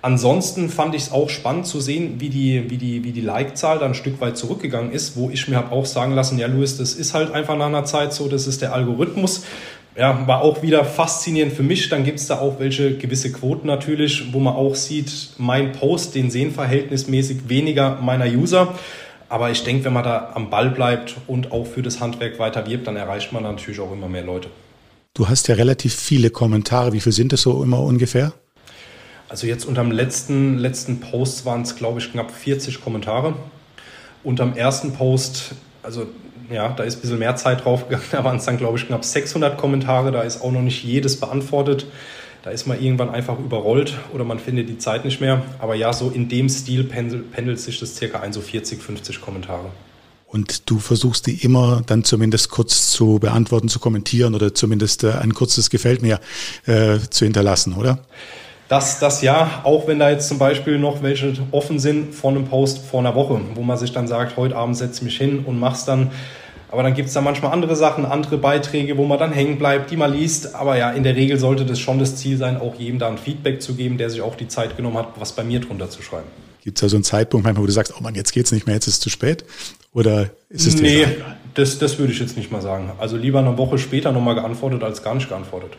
[0.00, 3.80] Ansonsten fand ich es auch spannend zu sehen, wie die, wie die, wie die Like-Zahl
[3.80, 6.76] dann ein Stück weit zurückgegangen ist, wo ich mir habe auch sagen lassen, ja, Luis,
[6.76, 9.44] das ist halt einfach nach einer Zeit so, das ist der Algorithmus.
[9.96, 11.88] Ja, war auch wieder faszinierend für mich.
[11.88, 16.14] Dann gibt es da auch welche gewisse Quoten natürlich, wo man auch sieht, mein Post,
[16.14, 18.74] den sehen verhältnismäßig weniger meiner User.
[19.28, 22.64] Aber ich denke, wenn man da am Ball bleibt und auch für das Handwerk weiter
[22.68, 24.48] wirbt, dann erreicht man natürlich auch immer mehr Leute.
[25.14, 26.92] Du hast ja relativ viele Kommentare.
[26.92, 28.32] Wie viel sind das so immer ungefähr?
[29.28, 33.34] Also jetzt unterm letzten, letzten Post waren es, glaube ich, knapp 40 Kommentare.
[34.24, 36.06] Unterm ersten Post, also
[36.50, 39.04] ja, da ist ein bisschen mehr Zeit draufgegangen, da waren es dann, glaube ich, knapp
[39.04, 40.12] 600 Kommentare.
[40.12, 41.86] Da ist auch noch nicht jedes beantwortet.
[42.42, 45.42] Da ist man irgendwann einfach überrollt oder man findet die Zeit nicht mehr.
[45.58, 49.20] Aber ja, so in dem Stil pendelt, pendelt sich das circa ein, so 40, 50
[49.20, 49.70] Kommentare.
[50.26, 55.12] Und du versuchst die immer dann zumindest kurz zu beantworten, zu kommentieren oder zumindest äh,
[55.12, 56.20] ein kurzes Gefällt mir
[56.66, 58.04] äh, zu hinterlassen, oder?
[58.68, 62.46] Dass das ja, auch wenn da jetzt zum Beispiel noch welche offen sind von einem
[62.46, 65.44] Post vor einer Woche, wo man sich dann sagt, heute Abend setze ich mich hin
[65.44, 66.10] und mach's dann.
[66.70, 69.90] Aber dann gibt es da manchmal andere Sachen, andere Beiträge, wo man dann hängen bleibt,
[69.90, 70.54] die man liest.
[70.54, 73.16] Aber ja, in der Regel sollte das schon das Ziel sein, auch jedem da ein
[73.16, 76.02] Feedback zu geben, der sich auch die Zeit genommen hat, was bei mir drunter zu
[76.02, 76.26] schreiben.
[76.62, 78.66] Gibt es da so einen Zeitpunkt manchmal, wo du sagst, oh Mann, jetzt geht's nicht
[78.66, 79.46] mehr, jetzt ist es zu spät?
[79.94, 81.06] Oder ist es Nee,
[81.54, 82.92] das, das würde ich jetzt nicht mal sagen.
[82.98, 85.70] Also lieber eine Woche später nochmal geantwortet, als gar nicht geantwortet.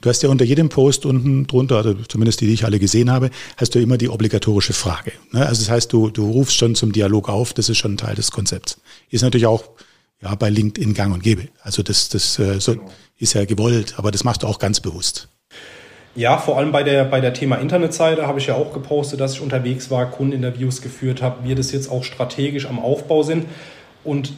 [0.00, 3.10] Du hast ja unter jedem Post unten drunter, also zumindest die, die ich alle gesehen
[3.10, 5.12] habe, hast du immer die obligatorische Frage.
[5.30, 5.46] Ne?
[5.46, 8.32] Also das heißt, du, du rufst schon zum Dialog auf, das ist schon Teil des
[8.32, 8.80] Konzepts.
[9.10, 9.70] Ist natürlich auch
[10.20, 11.48] ja, bei LinkedIn gang und gäbe.
[11.62, 12.90] Also das, das äh, so, genau.
[13.18, 15.28] ist ja gewollt, aber das machst du auch ganz bewusst.
[16.16, 19.34] Ja, vor allem bei der, bei der Thema Internetseite habe ich ja auch gepostet, dass
[19.34, 23.46] ich unterwegs war, Kundeninterviews geführt habe, wir das jetzt auch strategisch am Aufbau sind.
[24.04, 24.32] Und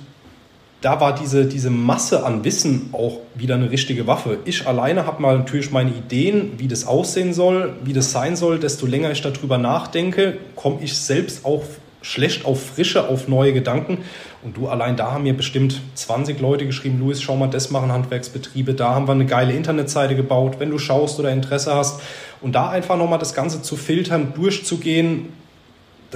[0.82, 4.38] da war diese, diese Masse an Wissen auch wieder eine richtige Waffe.
[4.44, 8.58] Ich alleine habe mal natürlich meine Ideen, wie das aussehen soll, wie das sein soll.
[8.58, 11.64] Desto länger ich darüber nachdenke, komme ich selbst auch
[12.02, 13.98] schlecht auf Frische, auf neue Gedanken.
[14.44, 17.90] Und du allein da haben mir bestimmt 20 Leute geschrieben, Luis, schau mal, das machen
[17.90, 22.00] Handwerksbetriebe, da haben wir eine geile Internetseite gebaut, wenn du schaust oder Interesse hast.
[22.40, 25.30] Und da einfach nochmal das Ganze zu filtern, durchzugehen,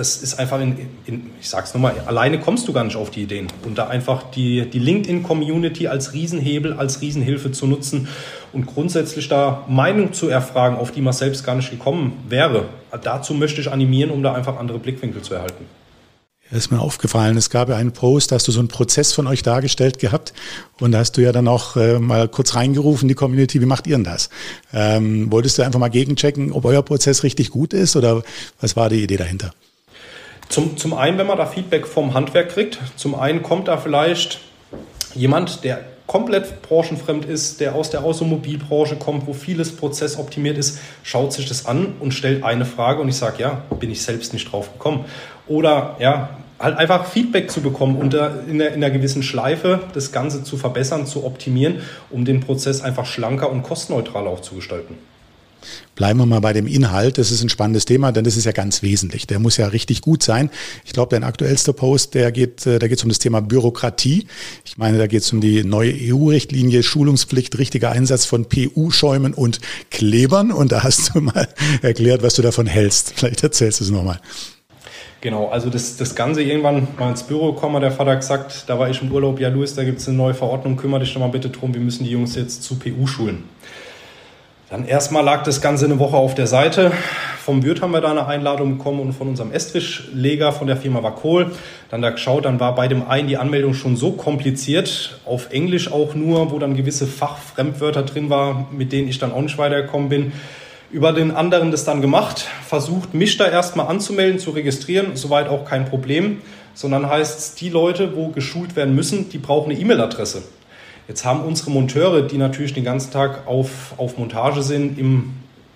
[0.01, 3.25] das ist einfach, in, in ich sag's nochmal, alleine kommst du gar nicht auf die
[3.25, 3.49] Ideen.
[3.67, 8.09] Und da einfach die, die LinkedIn-Community als Riesenhebel, als Riesenhilfe zu nutzen
[8.55, 12.71] und grundsätzlich da Meinung zu erfragen, auf die man selbst gar nicht gekommen wäre.
[13.03, 15.67] Dazu möchte ich animieren, um da einfach andere Blickwinkel zu erhalten.
[16.49, 17.37] Das ist mir aufgefallen.
[17.37, 20.33] Es gab ja einen Post, da hast du so einen Prozess von euch dargestellt gehabt
[20.81, 23.87] und da hast du ja dann auch äh, mal kurz reingerufen, die Community, wie macht
[23.87, 24.31] ihr denn das?
[24.73, 28.23] Ähm, wolltest du einfach mal gegenchecken, ob euer Prozess richtig gut ist oder
[28.63, 29.53] was war die Idee dahinter?
[30.51, 34.41] Zum, zum einen, wenn man da Feedback vom Handwerk kriegt, zum einen kommt da vielleicht
[35.15, 41.33] jemand, der komplett branchenfremd ist, der aus der Automobilbranche kommt, wo vieles prozessoptimiert ist, schaut
[41.33, 44.51] sich das an und stellt eine Frage und ich sage, ja, bin ich selbst nicht
[44.51, 45.05] drauf gekommen.
[45.47, 50.11] Oder ja, halt einfach Feedback zu bekommen und in, der, in einer gewissen Schleife das
[50.11, 54.99] Ganze zu verbessern, zu optimieren, um den Prozess einfach schlanker und kostenneutral auch zu gestalten.
[55.95, 57.19] Bleiben wir mal bei dem Inhalt.
[57.19, 59.27] Das ist ein spannendes Thema, denn das ist ja ganz wesentlich.
[59.27, 60.51] Der muss ja richtig gut sein.
[60.85, 64.27] Ich glaube, dein aktuellster Post, der geht, äh, da geht es um das Thema Bürokratie.
[64.65, 69.61] Ich meine, da geht es um die neue EU-Richtlinie Schulungspflicht, richtiger Einsatz von PU-Schäumen und
[69.91, 70.53] Klebern.
[70.53, 71.49] Und da hast du mal
[71.83, 73.13] erklärt, was du davon hältst.
[73.17, 74.21] Vielleicht erzählst du es nochmal.
[75.21, 78.89] Genau, also das, das Ganze irgendwann mal ins Büro gekommen, der Vater gesagt, da war
[78.89, 81.29] ich im Urlaub, ja Luis, da gibt es eine neue Verordnung, kümmere dich doch mal
[81.29, 83.45] bitte drum, wir müssen die Jungs jetzt zu PU schulen.
[84.71, 86.93] Dann erstmal lag das Ganze eine Woche auf der Seite.
[87.45, 91.03] Vom Wirt haben wir da eine Einladung bekommen und von unserem Estrichleger von der Firma
[91.03, 91.51] Vakol.
[91.91, 95.91] Dann da geschaut, dann war bei dem einen die Anmeldung schon so kompliziert, auf Englisch
[95.91, 100.09] auch nur, wo dann gewisse Fachfremdwörter drin war, mit denen ich dann auch nicht weitergekommen
[100.09, 100.33] bin.
[100.93, 105.65] Über den anderen das dann gemacht, versucht, mich da erstmal anzumelden, zu registrieren, soweit auch
[105.65, 106.43] kein Problem,
[106.75, 110.43] sondern heißt es, die Leute, wo geschult werden müssen, die brauchen eine E-Mail-Adresse.
[111.11, 115.33] Jetzt haben unsere Monteure, die natürlich den ganzen Tag auf, auf Montage sind, im,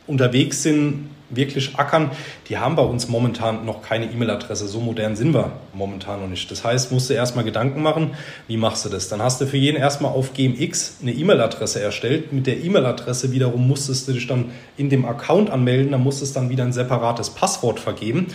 [0.06, 2.12] unterwegs sind, wirklich ackern,
[2.48, 4.68] die haben bei uns momentan noch keine E-Mail-Adresse.
[4.68, 6.48] So modern sind wir momentan noch nicht.
[6.52, 8.12] Das heißt, musst du erstmal Gedanken machen,
[8.46, 9.08] wie machst du das?
[9.08, 12.32] Dann hast du für jeden erstmal auf GMX eine E-Mail-Adresse erstellt.
[12.32, 16.40] Mit der E-Mail-Adresse wiederum musstest du dich dann in dem Account anmelden, dann musstest du
[16.40, 18.28] dann wieder ein separates Passwort vergeben.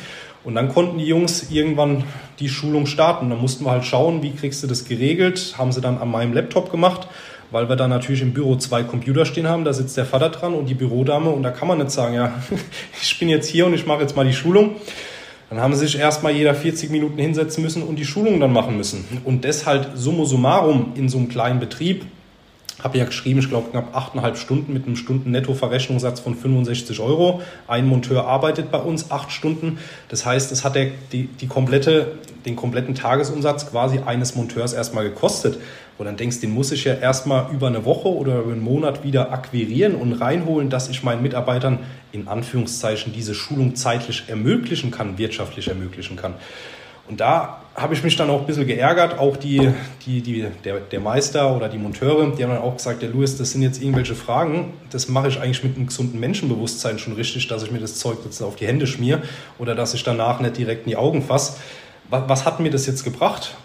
[0.44, 2.04] Und dann konnten die Jungs irgendwann
[2.40, 3.30] die Schulung starten.
[3.30, 5.56] Dann mussten wir halt schauen, wie kriegst du das geregelt.
[5.58, 7.08] Haben sie dann an meinem Laptop gemacht,
[7.52, 9.66] weil wir da natürlich im Büro zwei Computer stehen haben.
[9.66, 11.30] Da sitzt der Vater dran und die Bürodame.
[11.30, 12.34] Und da kann man nicht sagen, ja,
[13.02, 14.76] ich bin jetzt hier und ich mache jetzt mal die Schulung.
[15.50, 18.78] Dann haben sie sich erstmal jeder 40 Minuten hinsetzen müssen und die Schulung dann machen
[18.78, 19.06] müssen.
[19.26, 22.06] Und deshalb summa summarum in so einem kleinen Betrieb
[22.84, 27.42] habe ja geschrieben, ich glaube knapp 8,5 Stunden mit einem Stunden-Netto-Verrechnungssatz von 65 Euro.
[27.68, 29.80] Ein Monteur arbeitet bei uns acht Stunden.
[30.08, 32.14] Das heißt, es hat der, die, die komplette,
[32.46, 35.60] den kompletten Tagesumsatz quasi eines Monteurs erstmal gekostet.
[35.98, 39.04] Wo dann denkst, den muss ich ja erstmal über eine Woche oder über einen Monat
[39.04, 41.80] wieder akquirieren und reinholen, dass ich meinen Mitarbeitern
[42.14, 46.36] in Anführungszeichen diese Schulung zeitlich ermöglichen kann, wirtschaftlich ermöglichen kann.
[47.10, 49.18] Und da habe ich mich dann auch ein bisschen geärgert.
[49.18, 49.72] Auch die,
[50.06, 53.36] die, die, der, der Meister oder die Monteure, die haben dann auch gesagt, der Louis,
[53.38, 54.74] das sind jetzt irgendwelche Fragen.
[54.92, 58.20] Das mache ich eigentlich mit einem gesunden Menschenbewusstsein schon richtig, dass ich mir das Zeug
[58.24, 59.24] jetzt auf die Hände schmier
[59.58, 61.58] oder dass ich danach nicht direkt in die Augen fasse.
[62.10, 63.56] Was, was hat mir das jetzt gebracht?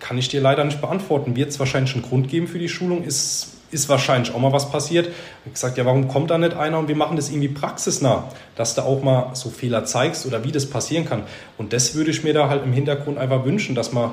[0.00, 1.36] Kann ich dir leider nicht beantworten.
[1.36, 3.04] Wird es wahrscheinlich einen Grund geben für die Schulung?
[3.04, 5.08] Ist ist wahrscheinlich auch mal was passiert.
[5.44, 8.74] Ich gesagt, ja, warum kommt da nicht einer und wir machen das irgendwie praxisnah, dass
[8.74, 11.22] du auch mal so Fehler zeigst oder wie das passieren kann.
[11.58, 14.12] Und das würde ich mir da halt im Hintergrund einfach wünschen, dass man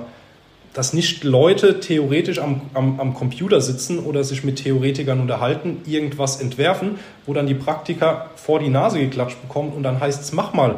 [0.75, 6.41] dass nicht Leute theoretisch am, am, am Computer sitzen oder sich mit Theoretikern unterhalten, irgendwas
[6.41, 10.53] entwerfen, wo dann die Praktiker vor die Nase geklatscht bekommen und dann heißt es, mach
[10.53, 10.75] mal.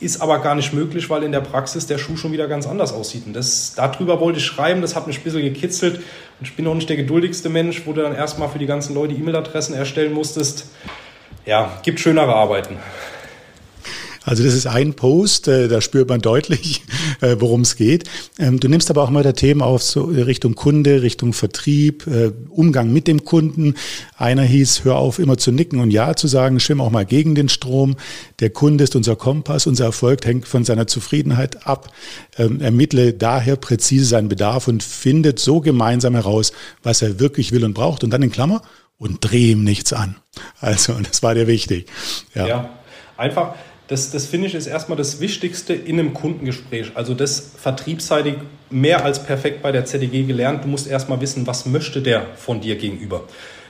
[0.00, 2.92] Ist aber gar nicht möglich, weil in der Praxis der Schuh schon wieder ganz anders
[2.92, 3.26] aussieht.
[3.26, 6.00] Und das, darüber wollte ich schreiben, das hat mich ein bisschen gekitzelt.
[6.40, 9.14] Ich bin auch nicht der geduldigste Mensch, wo du dann erstmal für die ganzen Leute
[9.14, 10.66] E-Mail-Adressen erstellen musstest.
[11.44, 12.76] Ja, gibt schönere Arbeiten.
[14.24, 16.82] Also das ist ein Post, äh, da spürt man deutlich,
[17.20, 18.04] äh, worum es geht.
[18.38, 22.32] Ähm, du nimmst aber auch mal da Themen auf so Richtung Kunde, Richtung Vertrieb, äh,
[22.48, 23.74] Umgang mit dem Kunden.
[24.16, 27.34] Einer hieß, hör auf, immer zu nicken und Ja zu sagen, schwimm auch mal gegen
[27.34, 27.96] den Strom.
[28.40, 31.92] Der Kunde ist unser Kompass, unser Erfolg hängt von seiner Zufriedenheit ab.
[32.36, 36.52] Ähm, ermittle daher präzise seinen Bedarf und findet so gemeinsam heraus,
[36.82, 38.04] was er wirklich will und braucht.
[38.04, 38.62] Und dann in Klammer,
[38.98, 40.16] und dreh ihm nichts an.
[40.60, 41.88] Also, und das war dir wichtig.
[42.34, 42.78] Ja, ja
[43.16, 43.54] einfach
[43.88, 46.92] das, das ich ist erstmal das Wichtigste in einem Kundengespräch.
[46.94, 48.34] Also das vertriebsseitig
[48.68, 50.64] mehr als perfekt bei der ZDG gelernt.
[50.64, 53.22] Du musst erstmal wissen, was möchte der von dir gegenüber.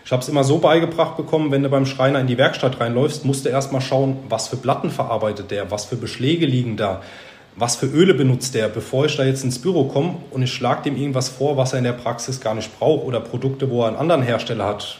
[0.05, 3.25] Ich habe es immer so beigebracht bekommen, wenn du beim Schreiner in die Werkstatt reinläufst,
[3.25, 7.03] musst du erstmal schauen, was für Platten verarbeitet der, was für Beschläge liegen da,
[7.57, 10.85] was für Öle benutzt der, bevor ich da jetzt ins Büro komme und ich schlage
[10.85, 13.89] dem irgendwas vor, was er in der Praxis gar nicht braucht oder Produkte, wo er
[13.89, 14.99] einen anderen Hersteller hat.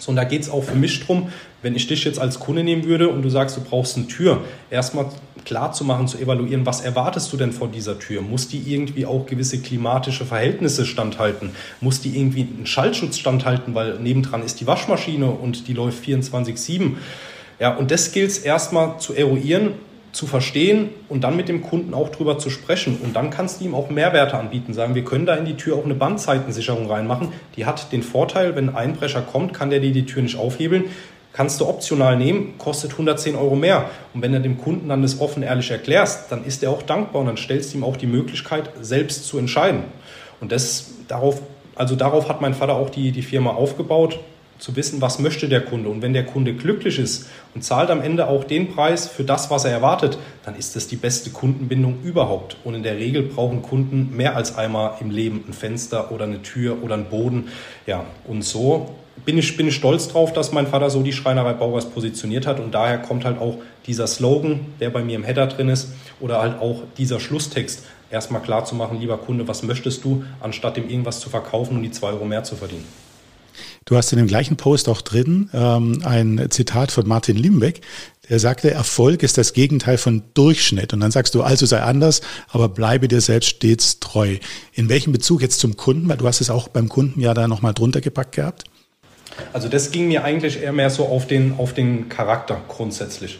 [0.00, 1.30] So, und da geht es auch für mich drum,
[1.62, 4.42] wenn ich dich jetzt als Kunde nehmen würde und du sagst, du brauchst eine Tür,
[4.70, 5.06] erstmal
[5.44, 8.22] klar zu machen, zu evaluieren, was erwartest du denn von dieser Tür?
[8.22, 11.50] Muss die irgendwie auch gewisse klimatische Verhältnisse standhalten?
[11.80, 16.96] Muss die irgendwie einen Schallschutz standhalten, weil nebendran ist die Waschmaschine und die läuft 24-7?
[17.58, 19.72] Ja, und das gilt es erstmal zu eruieren,
[20.12, 22.98] zu verstehen und dann mit dem Kunden auch drüber zu sprechen.
[23.02, 24.72] Und dann kannst du ihm auch Mehrwerte anbieten.
[24.72, 27.32] Sagen, wir können da in die Tür auch eine Bandzeitensicherung reinmachen.
[27.56, 30.84] Die hat den Vorteil, wenn ein Einbrecher kommt, kann der dir die Tür nicht aufhebeln.
[31.38, 33.88] Kannst du optional nehmen, kostet 110 Euro mehr.
[34.12, 37.20] Und wenn du dem Kunden dann das offen ehrlich erklärst, dann ist er auch dankbar
[37.20, 39.84] und dann stellst du ihm auch die Möglichkeit, selbst zu entscheiden.
[40.40, 41.40] Und das, darauf,
[41.76, 44.18] also darauf hat mein Vater auch die, die Firma aufgebaut
[44.58, 45.88] zu wissen, was möchte der Kunde.
[45.90, 49.48] Und wenn der Kunde glücklich ist und zahlt am Ende auch den Preis für das,
[49.48, 52.56] was er erwartet, dann ist das die beste Kundenbindung überhaupt.
[52.64, 56.42] Und in der Regel brauchen Kunden mehr als einmal im Leben ein Fenster oder eine
[56.42, 57.46] Tür oder einen Boden.
[57.86, 61.52] Ja, und so bin ich, bin ich stolz drauf, dass mein Vater so die Schreinerei
[61.52, 62.60] Bauers positioniert hat.
[62.60, 65.88] Und daher kommt halt auch dieser Slogan, der bei mir im Header drin ist,
[66.20, 70.76] oder halt auch dieser Schlusstext, erstmal klar zu machen, lieber Kunde, was möchtest du, anstatt
[70.76, 72.84] dem irgendwas zu verkaufen und die zwei Euro mehr zu verdienen.
[73.84, 77.80] Du hast in dem gleichen Post auch drin ähm, ein Zitat von Martin Limbeck,
[78.28, 80.92] der sagte, Erfolg ist das Gegenteil von Durchschnitt.
[80.92, 84.36] Und dann sagst du, also sei anders, aber bleibe dir selbst stets treu.
[84.74, 86.08] In welchem Bezug jetzt zum Kunden?
[86.08, 88.64] Weil du hast es auch beim Kunden ja da nochmal drunter gepackt gehabt.
[89.52, 93.38] Also das ging mir eigentlich eher mehr so auf den, auf den Charakter grundsätzlich.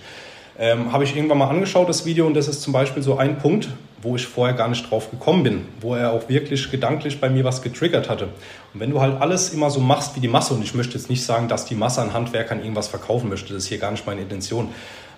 [0.58, 3.38] Ähm, Habe ich irgendwann mal angeschaut, das Video, und das ist zum Beispiel so ein
[3.38, 3.68] Punkt,
[4.02, 7.44] wo ich vorher gar nicht drauf gekommen bin, wo er auch wirklich gedanklich bei mir
[7.44, 8.24] was getriggert hatte.
[8.72, 11.10] Und wenn du halt alles immer so machst wie die Masse, und ich möchte jetzt
[11.10, 14.06] nicht sagen, dass die Masse an Handwerkern irgendwas verkaufen möchte, das ist hier gar nicht
[14.06, 14.68] meine Intention,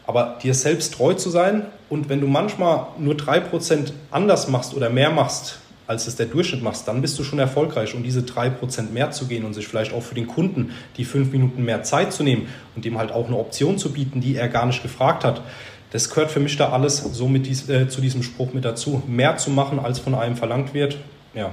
[0.06, 4.74] aber dir selbst treu zu sein und wenn du manchmal nur drei Prozent anders machst
[4.74, 5.59] oder mehr machst,
[5.90, 7.96] als es der Durchschnitt machst, dann bist du schon erfolgreich.
[7.96, 11.04] Und diese drei Prozent mehr zu gehen und sich vielleicht auch für den Kunden die
[11.04, 14.36] fünf Minuten mehr Zeit zu nehmen und ihm halt auch eine Option zu bieten, die
[14.36, 15.42] er gar nicht gefragt hat,
[15.90, 19.02] das gehört für mich da alles so mit dies, äh, zu diesem Spruch mit dazu.
[19.08, 20.96] Mehr zu machen, als von einem verlangt wird.
[21.34, 21.52] Ja.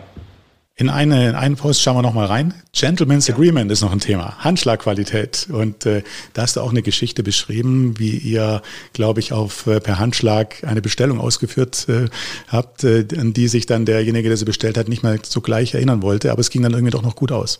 [0.80, 2.54] In, eine, in einen Post schauen wir nochmal rein.
[2.72, 3.34] Gentleman's ja.
[3.34, 4.36] Agreement ist noch ein Thema.
[4.38, 5.48] Handschlagqualität.
[5.52, 8.62] Und äh, da hast du auch eine Geschichte beschrieben, wie ihr,
[8.94, 12.10] glaube ich, auf äh, per Handschlag eine Bestellung ausgeführt äh,
[12.48, 15.74] habt, äh, an die sich dann derjenige, der sie bestellt hat, nicht mehr so gleich
[15.74, 16.32] erinnern wollte.
[16.32, 17.60] Aber es ging dann irgendwie doch noch gut aus.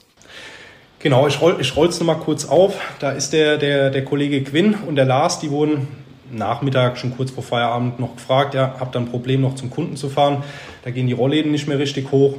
[1.00, 2.76] Genau, ich roll ich roll's nochmal kurz auf.
[3.00, 5.88] Da ist der, der, der Kollege Quinn und der Lars, die wurden
[6.32, 9.96] Nachmittag, schon kurz vor Feierabend, noch gefragt, ja, habt ihr ein Problem, noch zum Kunden
[9.96, 10.44] zu fahren?
[10.84, 12.36] Da gehen die Rollläden nicht mehr richtig hoch.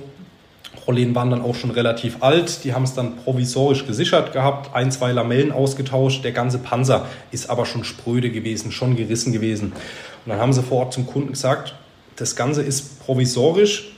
[0.89, 2.65] Rollläden waren dann auch schon relativ alt.
[2.65, 6.25] Die haben es dann provisorisch gesichert gehabt, ein, zwei Lamellen ausgetauscht.
[6.25, 9.73] Der ganze Panzer ist aber schon spröde gewesen, schon gerissen gewesen.
[10.25, 11.75] Und dann haben sie vor Ort zum Kunden gesagt,
[12.17, 13.93] das Ganze ist provisorisch,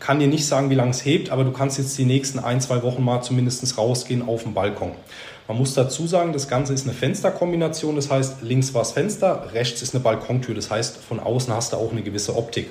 [0.00, 2.60] kann dir nicht sagen, wie lange es hebt, aber du kannst jetzt die nächsten ein,
[2.60, 4.90] zwei Wochen mal zumindest rausgehen auf den Balkon.
[5.46, 9.48] Man muss dazu sagen, das Ganze ist eine Fensterkombination, das heißt, links war das Fenster,
[9.54, 12.68] rechts ist eine Balkontür, das heißt, von außen hast du auch eine gewisse Optik.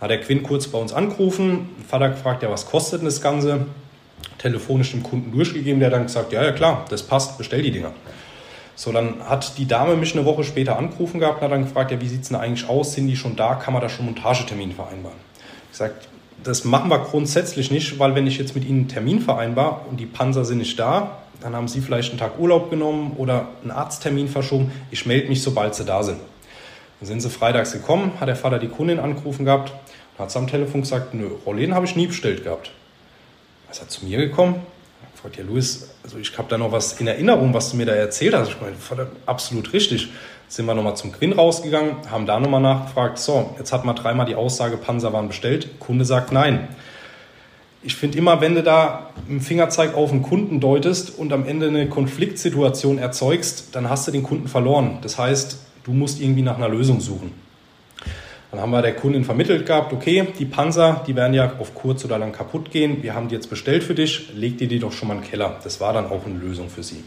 [0.00, 3.66] Hat der Quinn kurz bei uns angerufen, Vater gefragt, ja, was kostet denn das Ganze?
[4.38, 7.92] Telefonisch dem Kunden durchgegeben, der dann gesagt, ja, ja klar, das passt, bestell die Dinger.
[8.74, 11.90] So, dann hat die Dame mich eine Woche später angerufen gehabt und hat dann gefragt,
[11.90, 12.94] ja, wie sieht es denn eigentlich aus?
[12.94, 13.54] Sind die schon da?
[13.56, 15.18] Kann man da schon Montagetermin vereinbaren?
[15.66, 16.08] Ich gesagt,
[16.42, 20.00] das machen wir grundsätzlich nicht, weil wenn ich jetzt mit Ihnen einen Termin vereinbar und
[20.00, 23.70] die Panzer sind nicht da, dann haben Sie vielleicht einen Tag Urlaub genommen oder einen
[23.70, 24.72] Arzttermin verschoben.
[24.90, 26.18] Ich melde mich, sobald Sie da sind.
[27.00, 29.72] Dann sind sie freitags gekommen, hat der Vater die Kundin angerufen gehabt
[30.20, 32.70] hat sie am Telefon gesagt, nö, Rollläden habe ich nie bestellt gehabt.
[33.68, 34.56] Er ist er zu mir gekommen,
[35.02, 37.86] hat gefragt, ja Luis, also ich habe da noch was in Erinnerung, was du mir
[37.86, 38.50] da erzählt hast.
[38.50, 40.08] Ich meine, absolut richtig.
[40.48, 44.26] Sind wir nochmal zum Quinn rausgegangen, haben da nochmal nachgefragt, so, jetzt hat man dreimal
[44.26, 46.68] die Aussage, Panzer waren bestellt, Kunde sagt nein
[47.82, 51.68] ich finde immer, wenn du da einen Fingerzeig auf den Kunden deutest und am Ende
[51.68, 54.98] eine Konfliktsituation erzeugst, dann hast du den Kunden verloren.
[55.00, 55.58] Das heißt,
[55.90, 57.32] du musst irgendwie nach einer Lösung suchen.
[58.50, 62.04] Dann haben wir der Kundin vermittelt gehabt, okay, die Panzer, die werden ja auf kurz
[62.04, 63.02] oder lang kaputt gehen.
[63.02, 65.30] Wir haben die jetzt bestellt für dich, leg dir die doch schon mal in den
[65.30, 65.58] Keller.
[65.62, 67.04] Das war dann auch eine Lösung für sie.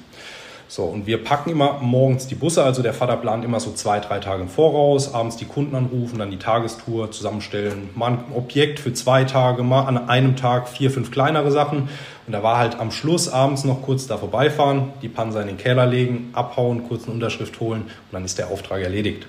[0.76, 4.00] So, und wir packen immer morgens die Busse, also der Vater plant immer so zwei,
[4.00, 8.80] drei Tage im Voraus, abends die Kunden anrufen, dann die Tagestour zusammenstellen, mal ein Objekt
[8.80, 11.90] für zwei Tage, mal an einem Tag vier, fünf kleinere Sachen.
[12.26, 15.58] Und da war halt am Schluss abends noch kurz da vorbeifahren, die Panzer in den
[15.60, 19.28] Keller legen, abhauen, kurz eine Unterschrift holen und dann ist der Auftrag erledigt.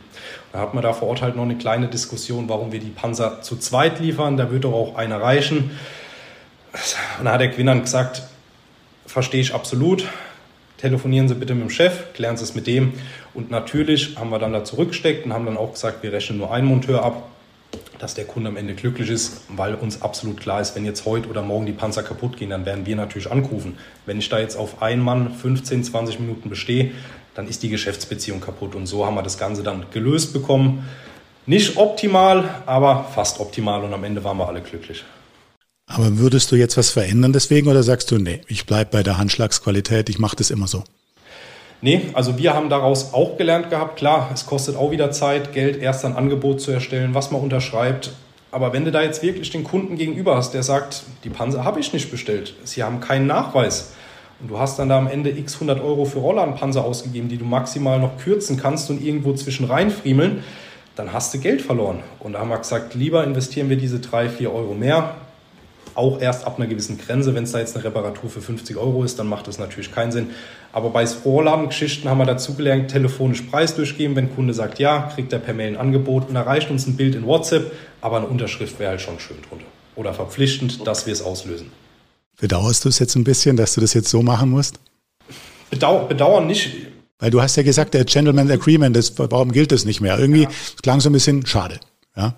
[0.55, 3.43] Da hat man da vor Ort halt noch eine kleine Diskussion, warum wir die Panzer
[3.43, 5.73] zu zweit liefern, da wird doch auch einer reichen.
[7.19, 8.23] Und da hat der Gewinner gesagt,
[9.05, 10.07] verstehe ich absolut,
[10.85, 12.93] telefonieren Sie bitte mit dem Chef, klären Sie es mit dem.
[13.33, 16.53] Und natürlich haben wir dann da zurückgesteckt und haben dann auch gesagt, wir rechnen nur
[16.53, 17.31] einen Monteur ab,
[17.99, 21.31] dass der Kunde am Ende glücklich ist, weil uns absolut klar ist, wenn jetzt heute
[21.31, 23.79] oder morgen die Panzer kaputt gehen, dann werden wir natürlich anrufen.
[24.05, 26.91] Wenn ich da jetzt auf einen Mann 15, 20 Minuten bestehe,
[27.35, 28.75] dann ist die Geschäftsbeziehung kaputt.
[28.75, 30.87] Und so haben wir das Ganze dann gelöst bekommen.
[31.47, 35.03] Nicht optimal, aber fast optimal und am Ende waren wir alle glücklich.
[35.87, 39.19] Aber würdest du jetzt was verändern deswegen oder sagst du, nee, ich bleibe bei der
[39.19, 40.85] Handschlagsqualität, ich mache das immer so?
[41.83, 45.77] Nee, also wir haben daraus auch gelernt gehabt, klar, es kostet auch wieder Zeit, Geld,
[45.77, 48.13] erst ein Angebot zu erstellen, was man unterschreibt.
[48.51, 51.81] Aber wenn du da jetzt wirklich den Kunden gegenüber hast, der sagt, die Panzer habe
[51.81, 53.93] ich nicht bestellt, sie haben keinen Nachweis,
[54.41, 57.45] und du hast dann da am Ende x 100 Euro für Rollladenpanzer ausgegeben, die du
[57.45, 60.43] maximal noch kürzen kannst und irgendwo zwischen reinfriemeln,
[60.97, 62.01] dann hast du Geld verloren.
[62.19, 65.17] Und da haben wir gesagt, lieber investieren wir diese 3, 4 Euro mehr,
[65.95, 67.35] auch erst ab einer gewissen Grenze.
[67.35, 70.13] Wenn es da jetzt eine Reparatur für 50 Euro ist, dann macht das natürlich keinen
[70.13, 70.31] Sinn.
[70.73, 74.17] Aber bei Rollladengeschichten haben wir dazu gelernt, telefonisch Preis durchgeben.
[74.17, 76.97] Wenn ein Kunde sagt ja, kriegt er per Mail ein Angebot und erreicht uns ein
[76.97, 79.67] Bild in WhatsApp, aber eine Unterschrift wäre halt schon schön drunter.
[79.97, 81.71] Oder verpflichtend, dass wir es auslösen.
[82.41, 84.81] Bedauerst du es jetzt ein bisschen, dass du das jetzt so machen musst?
[85.71, 86.75] Bedau bedauern nicht.
[87.19, 90.19] Weil du hast ja gesagt, der Gentleman Agreement, das, warum gilt das nicht mehr?
[90.19, 90.51] Irgendwie ja.
[90.83, 91.79] klang so ein bisschen schade.
[92.17, 92.37] Ja?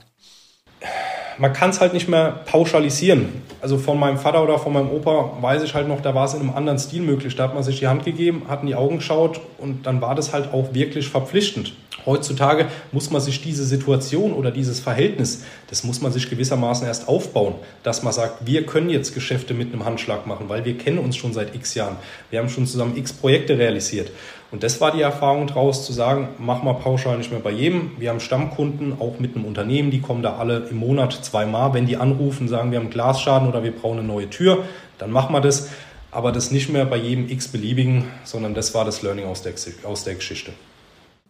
[1.38, 3.42] Man kann es halt nicht mehr pauschalisieren.
[3.60, 6.34] Also von meinem Vater oder von meinem Opa weiß ich halt noch, da war es
[6.34, 7.36] in einem anderen Stil möglich.
[7.36, 10.14] Da hat man sich die Hand gegeben, hat in die Augen geschaut und dann war
[10.14, 11.74] das halt auch wirklich verpflichtend.
[12.06, 17.08] Heutzutage muss man sich diese Situation oder dieses Verhältnis, das muss man sich gewissermaßen erst
[17.08, 20.98] aufbauen, dass man sagt, wir können jetzt Geschäfte mit einem Handschlag machen, weil wir kennen
[20.98, 21.96] uns schon seit x Jahren.
[22.30, 24.12] Wir haben schon zusammen x Projekte realisiert.
[24.52, 27.90] Und das war die Erfahrung daraus, zu sagen, mach mal pauschal nicht mehr bei jedem.
[27.98, 31.74] Wir haben Stammkunden, auch mit einem Unternehmen, die kommen da alle im Monat zweimal.
[31.74, 34.64] Wenn die anrufen, sagen, wir haben Glasschaden oder wir brauchen eine neue Tür,
[34.98, 35.68] dann machen wir das.
[36.12, 39.52] Aber das nicht mehr bei jedem x-beliebigen, sondern das war das Learning aus der,
[39.82, 40.52] aus der Geschichte.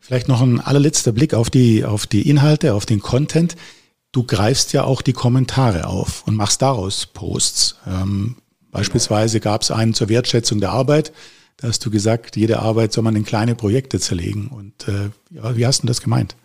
[0.01, 3.57] Vielleicht noch ein allerletzter Blick auf die, auf die Inhalte, auf den Content.
[4.13, 7.81] Du greifst ja auch die Kommentare auf und machst daraus Posts.
[7.87, 8.37] Ähm,
[8.71, 11.13] beispielsweise gab es einen zur Wertschätzung der Arbeit.
[11.57, 14.49] Da hast du gesagt, jede Arbeit soll man in kleine Projekte zerlegen.
[14.49, 15.11] Und äh,
[15.57, 16.37] wie hast du das gemeint?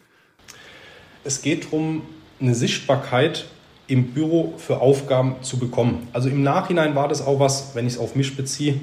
[1.24, 2.02] Es geht darum,
[2.40, 3.46] eine Sichtbarkeit
[3.88, 6.08] im Büro für Aufgaben zu bekommen.
[6.14, 8.80] Also im Nachhinein war das auch was, wenn ich es auf mich beziehe,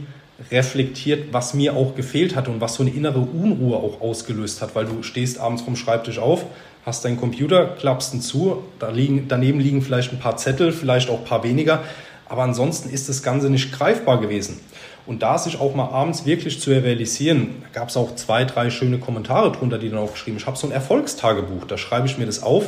[0.51, 4.75] reflektiert, was mir auch gefehlt hat und was so eine innere Unruhe auch ausgelöst hat,
[4.75, 6.45] weil du stehst abends vom Schreibtisch auf,
[6.87, 11.11] hast deinen Computer, klappst ihn zu, da liegen, daneben liegen vielleicht ein paar Zettel, vielleicht
[11.11, 11.83] auch ein paar weniger,
[12.29, 14.61] aber ansonsten ist das Ganze nicht greifbar gewesen.
[15.07, 18.99] Und da sich auch mal abends wirklich zu realisieren, gab es auch zwei, drei schöne
[18.99, 22.27] Kommentare drunter, die dann auch geschrieben, ich habe so ein Erfolgstagebuch, da schreibe ich mir
[22.27, 22.67] das auf.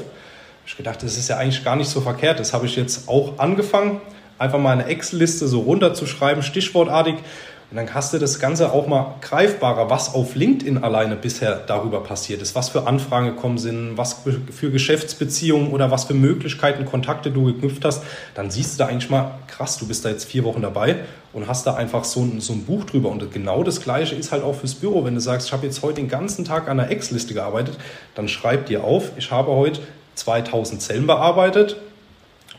[0.67, 2.41] Ich gedacht, das ist ja eigentlich gar nicht so verkehrt.
[2.41, 4.01] Das habe ich jetzt auch angefangen,
[4.39, 7.17] einfach mal eine Excel-Liste so runterzuschreiben, stichwortartig.
[7.71, 12.03] Und dann hast du das Ganze auch mal greifbarer, was auf LinkedIn alleine bisher darüber
[12.03, 17.31] passiert ist, was für Anfragen gekommen sind, was für Geschäftsbeziehungen oder was für Möglichkeiten, Kontakte
[17.31, 18.03] du geknüpft hast.
[18.35, 20.97] Dann siehst du da eigentlich mal, krass, du bist da jetzt vier Wochen dabei
[21.33, 23.09] und hast da einfach so ein, so ein Buch drüber.
[23.09, 25.05] Und genau das Gleiche ist halt auch fürs Büro.
[25.05, 27.79] Wenn du sagst, ich habe jetzt heute den ganzen Tag an der Ex-Liste gearbeitet,
[28.17, 29.81] dann schreib dir auf, ich habe heute
[30.17, 31.77] 2000 Zellen bearbeitet,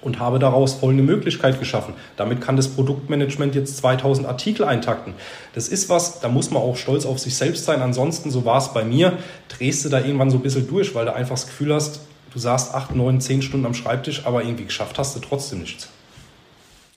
[0.02, 1.94] und habe daraus folgende Möglichkeit geschaffen.
[2.18, 5.14] Damit kann das Produktmanagement jetzt 2000 Artikel eintakten.
[5.54, 7.82] Das ist was, da muss man auch stolz auf sich selbst sein.
[7.82, 9.18] Ansonsten, so war es bei mir,
[9.50, 12.02] drehst du da irgendwann so ein bisschen durch, weil du einfach das Gefühl hast,
[12.34, 15.90] du saßt acht, neun, zehn Stunden am Schreibtisch, aber irgendwie geschafft hast du trotzdem nichts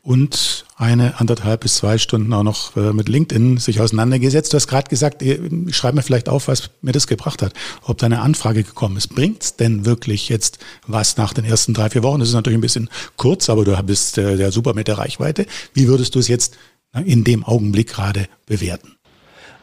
[0.05, 4.53] und eine anderthalb bis zwei Stunden auch noch äh, mit LinkedIn sich auseinandergesetzt.
[4.53, 7.97] Du hast gerade gesagt, ich schreibe mir vielleicht auf, was mir das gebracht hat, ob
[7.99, 9.09] deine Anfrage gekommen ist.
[9.15, 12.21] Bringt's denn wirklich jetzt was nach den ersten drei, vier Wochen?
[12.21, 15.47] Das ist natürlich ein bisschen kurz, aber du bist äh, ja super mit der Reichweite.
[15.73, 16.59] Wie würdest du es jetzt
[17.05, 18.97] in dem Augenblick gerade bewerten?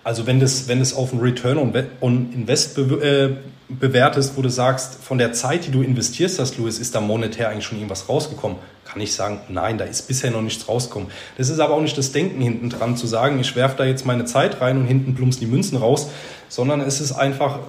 [0.03, 1.57] Also wenn das, wenn auf ein Return
[2.01, 3.35] on Invest be äh,
[3.79, 7.49] bewertest, wo du sagst, von der Zeit, die du investierst hast, Louis, ist da monetär
[7.49, 8.57] eigentlich schon irgendwas rausgekommen,
[8.91, 11.09] kann ich sagen, nein, da ist bisher noch nichts rausgekommen.
[11.37, 14.05] Das ist aber auch nicht das Denken hinten dran, zu sagen, ich werfe da jetzt
[14.05, 16.09] meine Zeit rein und hinten plumpsen die Münzen raus,
[16.49, 17.59] sondern es ist einfach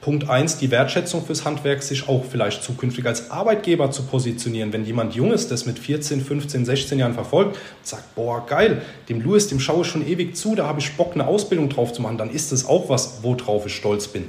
[0.00, 4.72] Punkt eins, die Wertschätzung fürs Handwerk, sich auch vielleicht zukünftig als Arbeitgeber zu positionieren.
[4.72, 9.20] Wenn jemand Junges das mit 14, 15, 16 Jahren verfolgt und sagt, boah, geil, dem
[9.20, 12.02] Louis, dem schaue ich schon ewig zu, da habe ich Bock, eine Ausbildung drauf zu
[12.02, 14.24] machen, dann ist das auch was, worauf ich stolz bin.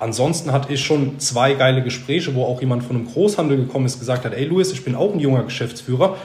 [0.00, 3.98] Ansonsten hatte ich schon zwei geile Gespräche, wo auch jemand von einem Großhandel gekommen ist,
[3.98, 6.16] gesagt hat, ey Louis, ich bin auch ein junger Geschäftsführer,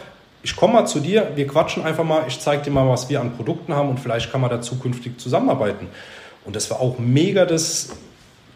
[0.44, 3.22] ich komme mal zu dir, wir quatschen einfach mal, ich zeige dir mal, was wir
[3.22, 5.88] an Produkten haben und vielleicht kann man da zukünftig zusammenarbeiten.
[6.46, 7.96] Und das war auch mega das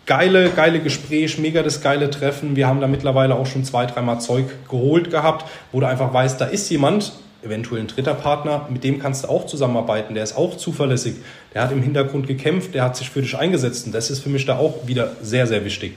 [0.05, 2.55] geile, geile Gespräch, mega das geile Treffen.
[2.55, 6.41] Wir haben da mittlerweile auch schon zwei, dreimal Zeug geholt gehabt, wo du einfach weißt,
[6.41, 7.13] da ist jemand,
[7.43, 11.15] eventuell ein dritter Partner, mit dem kannst du auch zusammenarbeiten, der ist auch zuverlässig,
[11.53, 14.29] der hat im Hintergrund gekämpft, der hat sich für dich eingesetzt und das ist für
[14.29, 15.93] mich da auch wieder sehr, sehr wichtig.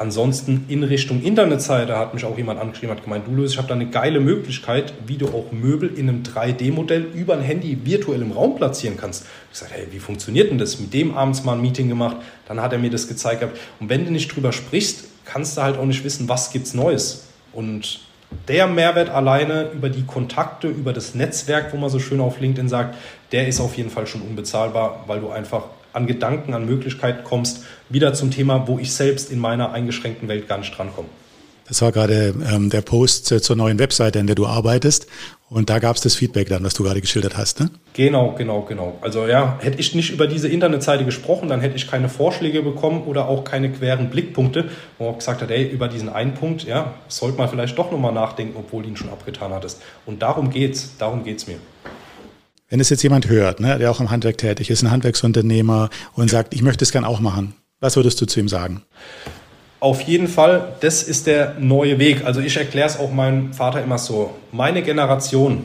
[0.00, 3.68] Ansonsten in Richtung Internetseite hat mich auch jemand angeschrieben, hat gemeint, du Luis, ich habe
[3.68, 8.22] da eine geile Möglichkeit, wie du auch Möbel in einem 3D-Modell über ein Handy virtuell
[8.22, 9.26] im Raum platzieren kannst.
[9.52, 10.80] Ich sage, hey, wie funktioniert denn das?
[10.80, 12.16] Mit dem abends mal ein Meeting gemacht,
[12.48, 13.42] dann hat er mir das gezeigt.
[13.78, 17.26] Und wenn du nicht drüber sprichst, kannst du halt auch nicht wissen, was gibt's Neues.
[17.52, 18.00] Und
[18.48, 22.68] der Mehrwert alleine über die Kontakte, über das Netzwerk, wo man so schön auf LinkedIn
[22.68, 22.96] sagt,
[23.32, 27.64] der ist auf jeden Fall schon unbezahlbar, weil du einfach an Gedanken, an Möglichkeiten kommst,
[27.88, 31.08] wieder zum Thema, wo ich selbst in meiner eingeschränkten Welt gar nicht drankomme.
[31.70, 35.06] Das war gerade ähm, der Post äh, zur neuen Webseite, an der du arbeitest.
[35.48, 37.70] Und da gab es das Feedback dann, was du gerade geschildert hast, ne?
[37.92, 38.98] Genau, genau, genau.
[39.02, 43.04] Also ja, hätte ich nicht über diese Internetseite gesprochen, dann hätte ich keine Vorschläge bekommen
[43.04, 44.68] oder auch keine queren Blickpunkte,
[44.98, 47.92] wo man auch gesagt hat, ey, über diesen einen Punkt, ja, sollte man vielleicht doch
[47.92, 49.80] nochmal nachdenken, obwohl du ihn schon abgetan hattest.
[50.06, 51.58] Und darum geht's, darum geht's mir.
[52.68, 56.30] Wenn es jetzt jemand hört, ne, der auch im Handwerk tätig ist, ein Handwerksunternehmer und
[56.30, 58.82] sagt, ich möchte es gern auch machen, was würdest du zu ihm sagen?
[59.80, 62.26] Auf jeden Fall, das ist der neue Weg.
[62.26, 64.30] Also ich erkläre es auch meinem Vater immer so.
[64.52, 65.64] Meine Generation,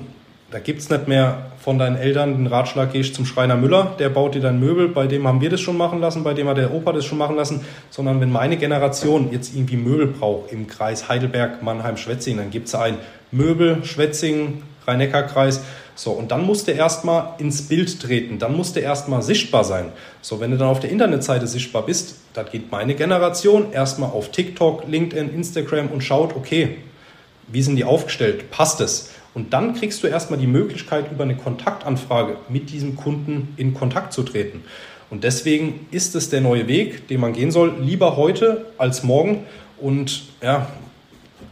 [0.51, 3.93] da gibt es nicht mehr von deinen Eltern den Ratschlag, geh ich zum Schreiner Müller,
[3.99, 6.47] der baut dir dein Möbel, bei dem haben wir das schon machen lassen, bei dem
[6.47, 10.49] hat der Opa das schon machen lassen, sondern wenn meine Generation jetzt irgendwie Möbel braucht
[10.49, 12.97] im Kreis Heidelberg, Mannheim, Schwetzingen, dann gibt es ein
[13.32, 15.61] Möbel, Schwetzingen, Rhein-Neckar-Kreis,
[15.95, 19.88] so, und dann musste erstmal ins Bild treten, dann musste erstmal sichtbar sein.
[20.22, 24.29] So, wenn du dann auf der Internetseite sichtbar bist, da geht meine Generation erstmal auf
[24.29, 26.77] TikTok, LinkedIn, Instagram und schaut, okay,
[27.47, 28.51] wie sind die aufgestellt?
[28.51, 29.11] Passt es?
[29.33, 34.13] Und dann kriegst du erstmal die Möglichkeit, über eine Kontaktanfrage mit diesem Kunden in Kontakt
[34.13, 34.63] zu treten.
[35.09, 37.75] Und deswegen ist es der neue Weg, den man gehen soll.
[37.79, 39.43] Lieber heute als morgen.
[39.77, 40.67] Und ja,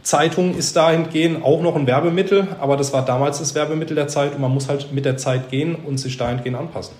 [0.02, 4.34] Zeitung ist dahingehend auch noch ein Werbemittel, aber das war damals das Werbemittel der Zeit
[4.34, 6.94] und man muss halt mit der Zeit gehen und sich dahingehend anpassen.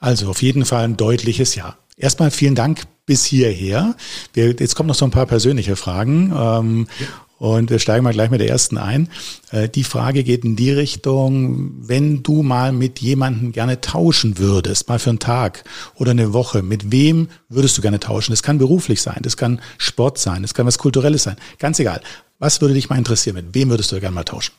[0.00, 1.76] Also auf jeden Fall ein deutliches Ja.
[1.96, 3.94] Erstmal vielen Dank bis hierher.
[4.32, 6.32] Wir, jetzt kommen noch so ein paar persönliche Fragen.
[6.34, 6.86] Ähm,
[7.40, 9.08] und wir steigen mal gleich mit der ersten ein.
[9.50, 14.88] Äh, die Frage geht in die Richtung, wenn du mal mit jemandem gerne tauschen würdest,
[14.88, 18.32] mal für einen Tag oder eine Woche, mit wem würdest du gerne tauschen?
[18.32, 22.02] Das kann beruflich sein, das kann Sport sein, das kann was Kulturelles sein, ganz egal.
[22.38, 23.36] Was würde dich mal interessieren?
[23.36, 24.52] Mit wem würdest du gerne mal tauschen?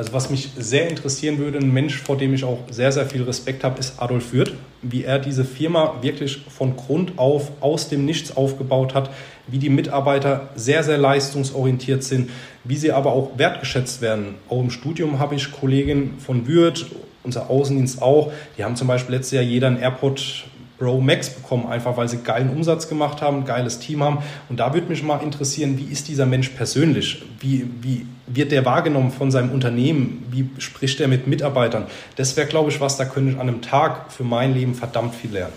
[0.00, 3.22] Also was mich sehr interessieren würde, ein Mensch, vor dem ich auch sehr, sehr viel
[3.22, 4.54] Respekt habe, ist Adolf Würth.
[4.80, 9.10] Wie er diese Firma wirklich von Grund auf aus dem Nichts aufgebaut hat,
[9.46, 12.30] wie die Mitarbeiter sehr, sehr leistungsorientiert sind,
[12.64, 14.36] wie sie aber auch wertgeschätzt werden.
[14.48, 16.86] Auch im Studium habe ich Kolleginnen von Würth,
[17.22, 20.46] unser Außendienst auch, die haben zum Beispiel letztes Jahr jeder ein AirPod
[20.80, 24.18] Pro Max bekommen, einfach weil sie geilen Umsatz gemacht haben, geiles Team haben.
[24.48, 27.22] Und da würde mich mal interessieren, wie ist dieser Mensch persönlich?
[27.38, 30.26] Wie, wie wird der wahrgenommen von seinem Unternehmen?
[30.30, 31.84] Wie spricht er mit Mitarbeitern?
[32.16, 35.14] Das wäre, glaube ich, was, da könnte ich an einem Tag für mein Leben verdammt
[35.14, 35.52] viel lernen.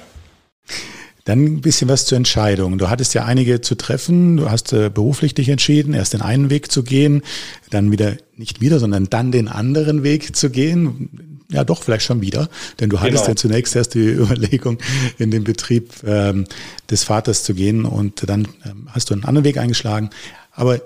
[1.23, 2.77] Dann ein bisschen was zur Entscheidung.
[2.77, 4.35] Du hattest ja einige zu treffen.
[4.35, 7.21] Du hast äh, beruflich dich entschieden, erst den einen Weg zu gehen,
[7.69, 12.21] dann wieder, nicht wieder, sondern dann den anderen Weg zu gehen ja doch vielleicht schon
[12.21, 12.49] wieder,
[12.79, 13.29] denn du hattest genau.
[13.29, 14.77] ja zunächst erst die Überlegung,
[15.17, 16.45] in den Betrieb ähm,
[16.89, 20.09] des Vaters zu gehen und dann ähm, hast du einen anderen Weg eingeschlagen.
[20.51, 20.79] Aber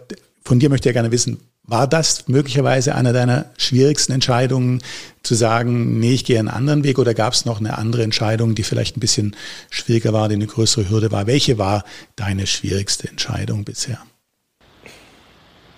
[0.43, 4.81] von dir möchte ich ja gerne wissen, war das möglicherweise eine deiner schwierigsten Entscheidungen,
[5.21, 8.55] zu sagen, nee, ich gehe einen anderen Weg oder gab es noch eine andere Entscheidung,
[8.55, 9.35] die vielleicht ein bisschen
[9.69, 11.27] schwieriger war, die eine größere Hürde war?
[11.27, 11.83] Welche war
[12.15, 13.99] deine schwierigste Entscheidung bisher?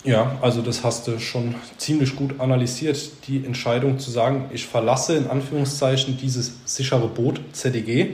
[0.05, 2.97] Ja, also das hast du schon ziemlich gut analysiert,
[3.27, 8.11] die Entscheidung zu sagen, ich verlasse in Anführungszeichen dieses sichere Boot ZDG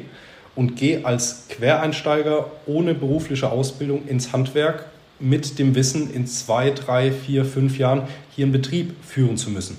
[0.56, 4.86] und gehe als Quereinsteiger ohne berufliche Ausbildung ins Handwerk
[5.20, 8.04] mit dem Wissen, in zwei, drei, vier, fünf Jahren
[8.36, 9.78] hier einen Betrieb führen zu müssen.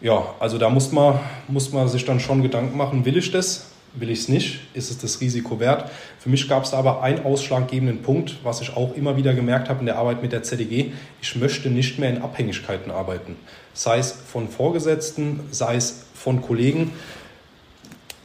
[0.00, 3.69] Ja, also da muss man, muss man sich dann schon Gedanken machen, will ich das?
[3.94, 4.60] Will ich es nicht?
[4.74, 5.90] Ist es das Risiko wert?
[6.18, 9.80] Für mich gab es aber einen ausschlaggebenden Punkt, was ich auch immer wieder gemerkt habe
[9.80, 10.92] in der Arbeit mit der ZDG.
[11.20, 13.36] Ich möchte nicht mehr in Abhängigkeiten arbeiten.
[13.74, 16.92] Sei es von Vorgesetzten, sei es von Kollegen.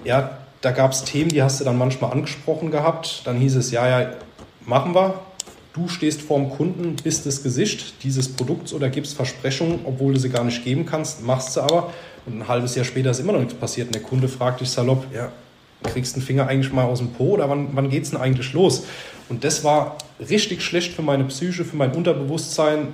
[0.03, 3.21] Ja, da gab es Themen, die hast du dann manchmal angesprochen gehabt.
[3.25, 4.11] Dann hieß es, ja, ja,
[4.65, 5.19] machen wir.
[5.73, 10.29] Du stehst vorm Kunden, bist das Gesicht dieses Produkts oder gibst Versprechungen, obwohl du sie
[10.29, 11.91] gar nicht geben kannst, machst sie aber.
[12.25, 13.87] Und ein halbes Jahr später ist immer noch nichts passiert.
[13.87, 15.31] Und der Kunde fragt dich salopp, ja,
[15.85, 18.85] kriegst den Finger eigentlich mal aus dem Po oder wann, wann es denn eigentlich los?
[19.29, 22.89] Und das war richtig schlecht für meine Psyche, für mein Unterbewusstsein,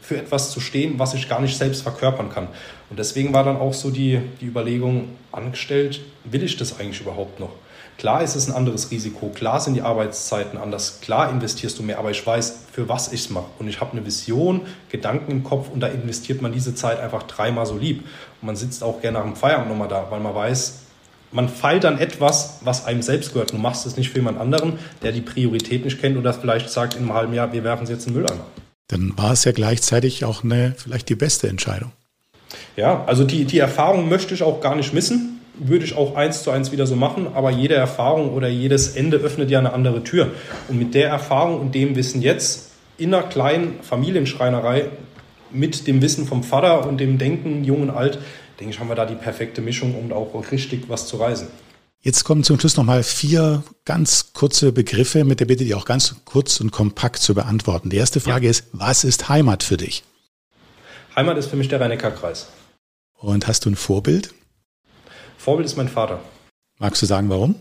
[0.00, 2.48] für etwas zu stehen, was ich gar nicht selbst verkörpern kann.
[2.90, 7.40] Und deswegen war dann auch so die, die Überlegung angestellt, will ich das eigentlich überhaupt
[7.40, 7.50] noch?
[7.98, 11.98] Klar ist es ein anderes Risiko, klar sind die Arbeitszeiten anders, klar investierst du mehr,
[11.98, 13.46] aber ich weiß, für was ich es mache.
[13.58, 17.22] Und ich habe eine Vision, Gedanken im Kopf und da investiert man diese Zeit einfach
[17.24, 18.00] dreimal so lieb.
[18.40, 20.80] Und man sitzt auch gerne nach dem Feierabend nochmal da, weil man weiß,
[21.32, 23.52] man feilt dann etwas, was einem selbst gehört.
[23.52, 26.70] Du machst es nicht für jemand anderen, der die Priorität nicht kennt und das vielleicht
[26.70, 28.40] sagt in einem halben Jahr, wir werfen es jetzt in den Müll an.
[28.88, 31.92] Dann war es ja gleichzeitig auch eine, vielleicht die beste Entscheidung.
[32.76, 35.40] Ja, also die, die Erfahrung möchte ich auch gar nicht missen.
[35.54, 39.18] Würde ich auch eins zu eins wieder so machen, aber jede Erfahrung oder jedes Ende
[39.18, 40.30] öffnet ja eine andere Tür.
[40.68, 44.86] Und mit der Erfahrung und dem Wissen jetzt in einer kleinen Familienschreinerei
[45.50, 48.18] mit dem Wissen vom Vater und dem Denken, jung und alt,
[48.58, 51.48] denke ich, haben wir da die perfekte Mischung, um auch richtig was zu reisen.
[52.04, 56.16] Jetzt kommen zum Schluss nochmal vier ganz kurze Begriffe mit der Bitte, die auch ganz
[56.24, 57.90] kurz und kompakt zu beantworten.
[57.90, 58.50] Die erste Frage ja.
[58.50, 60.02] ist, was ist Heimat für dich?
[61.14, 62.48] Heimat ist für mich der Rhein-Neckar-Kreis.
[63.18, 64.34] Und hast du ein Vorbild?
[65.38, 66.20] Vorbild ist mein Vater.
[66.80, 67.54] Magst du sagen, warum?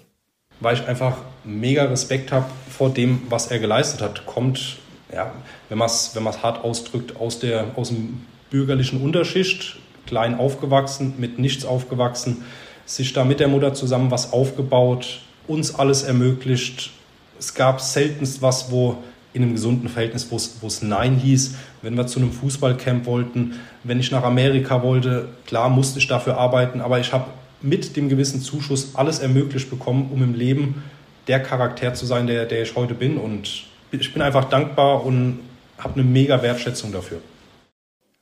[0.59, 4.25] Weil ich einfach mega Respekt habe vor dem, was er geleistet hat.
[4.25, 4.77] Kommt,
[5.13, 5.33] ja,
[5.69, 9.77] wenn man es wenn hart ausdrückt, aus, der, aus dem bürgerlichen Unterschicht,
[10.11, 12.43] klein aufgewachsen, mit nichts aufgewachsen,
[12.85, 16.91] sich da mit der Mutter zusammen was aufgebaut, uns alles ermöglicht.
[17.39, 18.97] Es gab seltenst was, wo
[19.31, 23.53] in einem gesunden Verhältnis, wo es Nein hieß, wenn wir zu einem Fußballcamp wollten,
[23.85, 27.27] wenn ich nach Amerika wollte, klar musste ich dafür arbeiten, aber ich habe
[27.61, 30.83] mit dem gewissen Zuschuss alles ermöglicht bekommen, um im Leben
[31.27, 33.15] der Charakter zu sein, der, der ich heute bin.
[33.15, 35.39] Und ich bin einfach dankbar und
[35.77, 37.21] habe eine mega Wertschätzung dafür.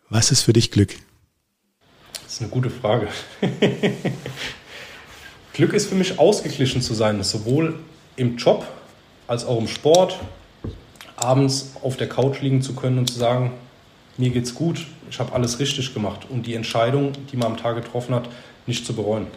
[0.10, 0.94] Was ist für dich Glück?
[2.40, 3.10] Ist eine gute Frage.
[5.54, 7.78] Glück ist für mich ausgeglichen zu sein, sowohl
[8.16, 8.66] im Job
[9.28, 10.18] als auch im Sport,
[11.18, 13.52] abends auf der Couch liegen zu können und zu sagen,
[14.16, 17.76] mir geht's gut, ich habe alles richtig gemacht und die Entscheidung, die man am Tag
[17.76, 18.30] getroffen hat,
[18.68, 19.28] nicht zu bereuen.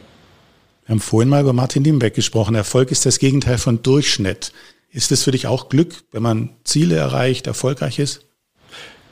[0.86, 2.54] Wir haben vorhin mal über Martin Limbeck gesprochen.
[2.54, 4.52] Erfolg ist das Gegenteil von Durchschnitt.
[4.92, 8.26] Ist es für dich auch Glück, wenn man Ziele erreicht, erfolgreich ist?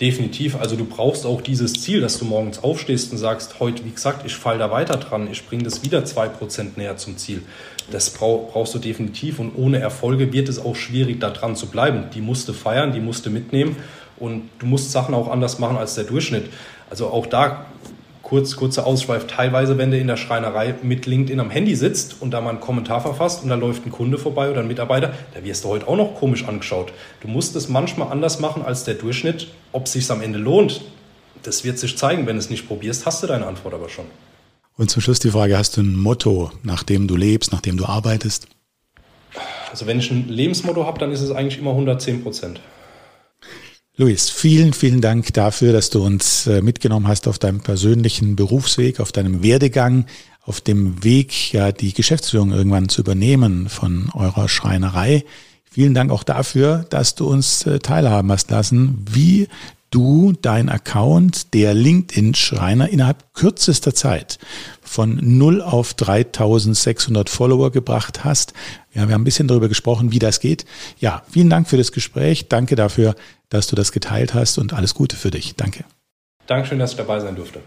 [0.01, 0.57] Definitiv.
[0.57, 4.25] Also du brauchst auch dieses Ziel, dass du morgens aufstehst und sagst, heute, wie gesagt,
[4.25, 7.43] ich falle da weiter dran, ich bringe das wieder zwei Prozent näher zum Ziel.
[7.91, 12.05] Das brauchst du definitiv und ohne Erfolge wird es auch schwierig, da dran zu bleiben.
[12.15, 13.77] Die musst du feiern, die musst du mitnehmen
[14.19, 16.45] und du musst Sachen auch anders machen als der Durchschnitt.
[16.89, 17.67] Also auch da
[18.31, 22.31] kurz, kurzer Ausschweif, teilweise, wenn du in der Schreinerei mit LinkedIn am Handy sitzt und
[22.31, 25.43] da mal einen Kommentar verfasst und da läuft ein Kunde vorbei oder ein Mitarbeiter, da
[25.43, 26.93] wirst du heute auch noch komisch angeschaut.
[27.23, 29.49] Du musst es manchmal anders machen als der Durchschnitt.
[29.73, 30.81] Ob es sich am Ende lohnt,
[31.43, 32.25] das wird sich zeigen.
[32.29, 34.05] Wenn du es nicht probierst, hast du deine Antwort aber schon.
[34.77, 37.77] Und zum Schluss die Frage, hast du ein Motto, nach dem du lebst, nach dem
[37.77, 38.47] du arbeitest?
[39.73, 42.61] Also wenn ich ein Lebensmotto habe, dann ist es eigentlich immer 110 Prozent.
[44.01, 48.99] Luis, vielen, vielen Dank dafür, dass du uns äh, mitgenommen hast auf deinem persönlichen Berufsweg,
[48.99, 50.07] auf deinem Werdegang,
[50.41, 55.27] auf dem Weg, ja, die Geschäftsführung irgendwann zu übernehmen von eurer Schreinerei.
[55.71, 59.49] Vielen Dank auch dafür, dass du uns äh, teilhaben hast lassen, wie
[59.91, 64.39] du dein Account der LinkedIn Schreiner innerhalb kürzester Zeit
[64.81, 68.55] von 0 auf 3600 Follower gebracht hast.
[68.95, 70.65] Ja, wir haben ein bisschen darüber gesprochen, wie das geht.
[70.99, 72.49] Ja, vielen Dank für das Gespräch.
[72.49, 73.15] Danke dafür,
[73.49, 75.55] dass du das geteilt hast und alles Gute für dich.
[75.57, 75.85] Danke.
[76.47, 77.61] Dankeschön, dass ich dabei sein durfte.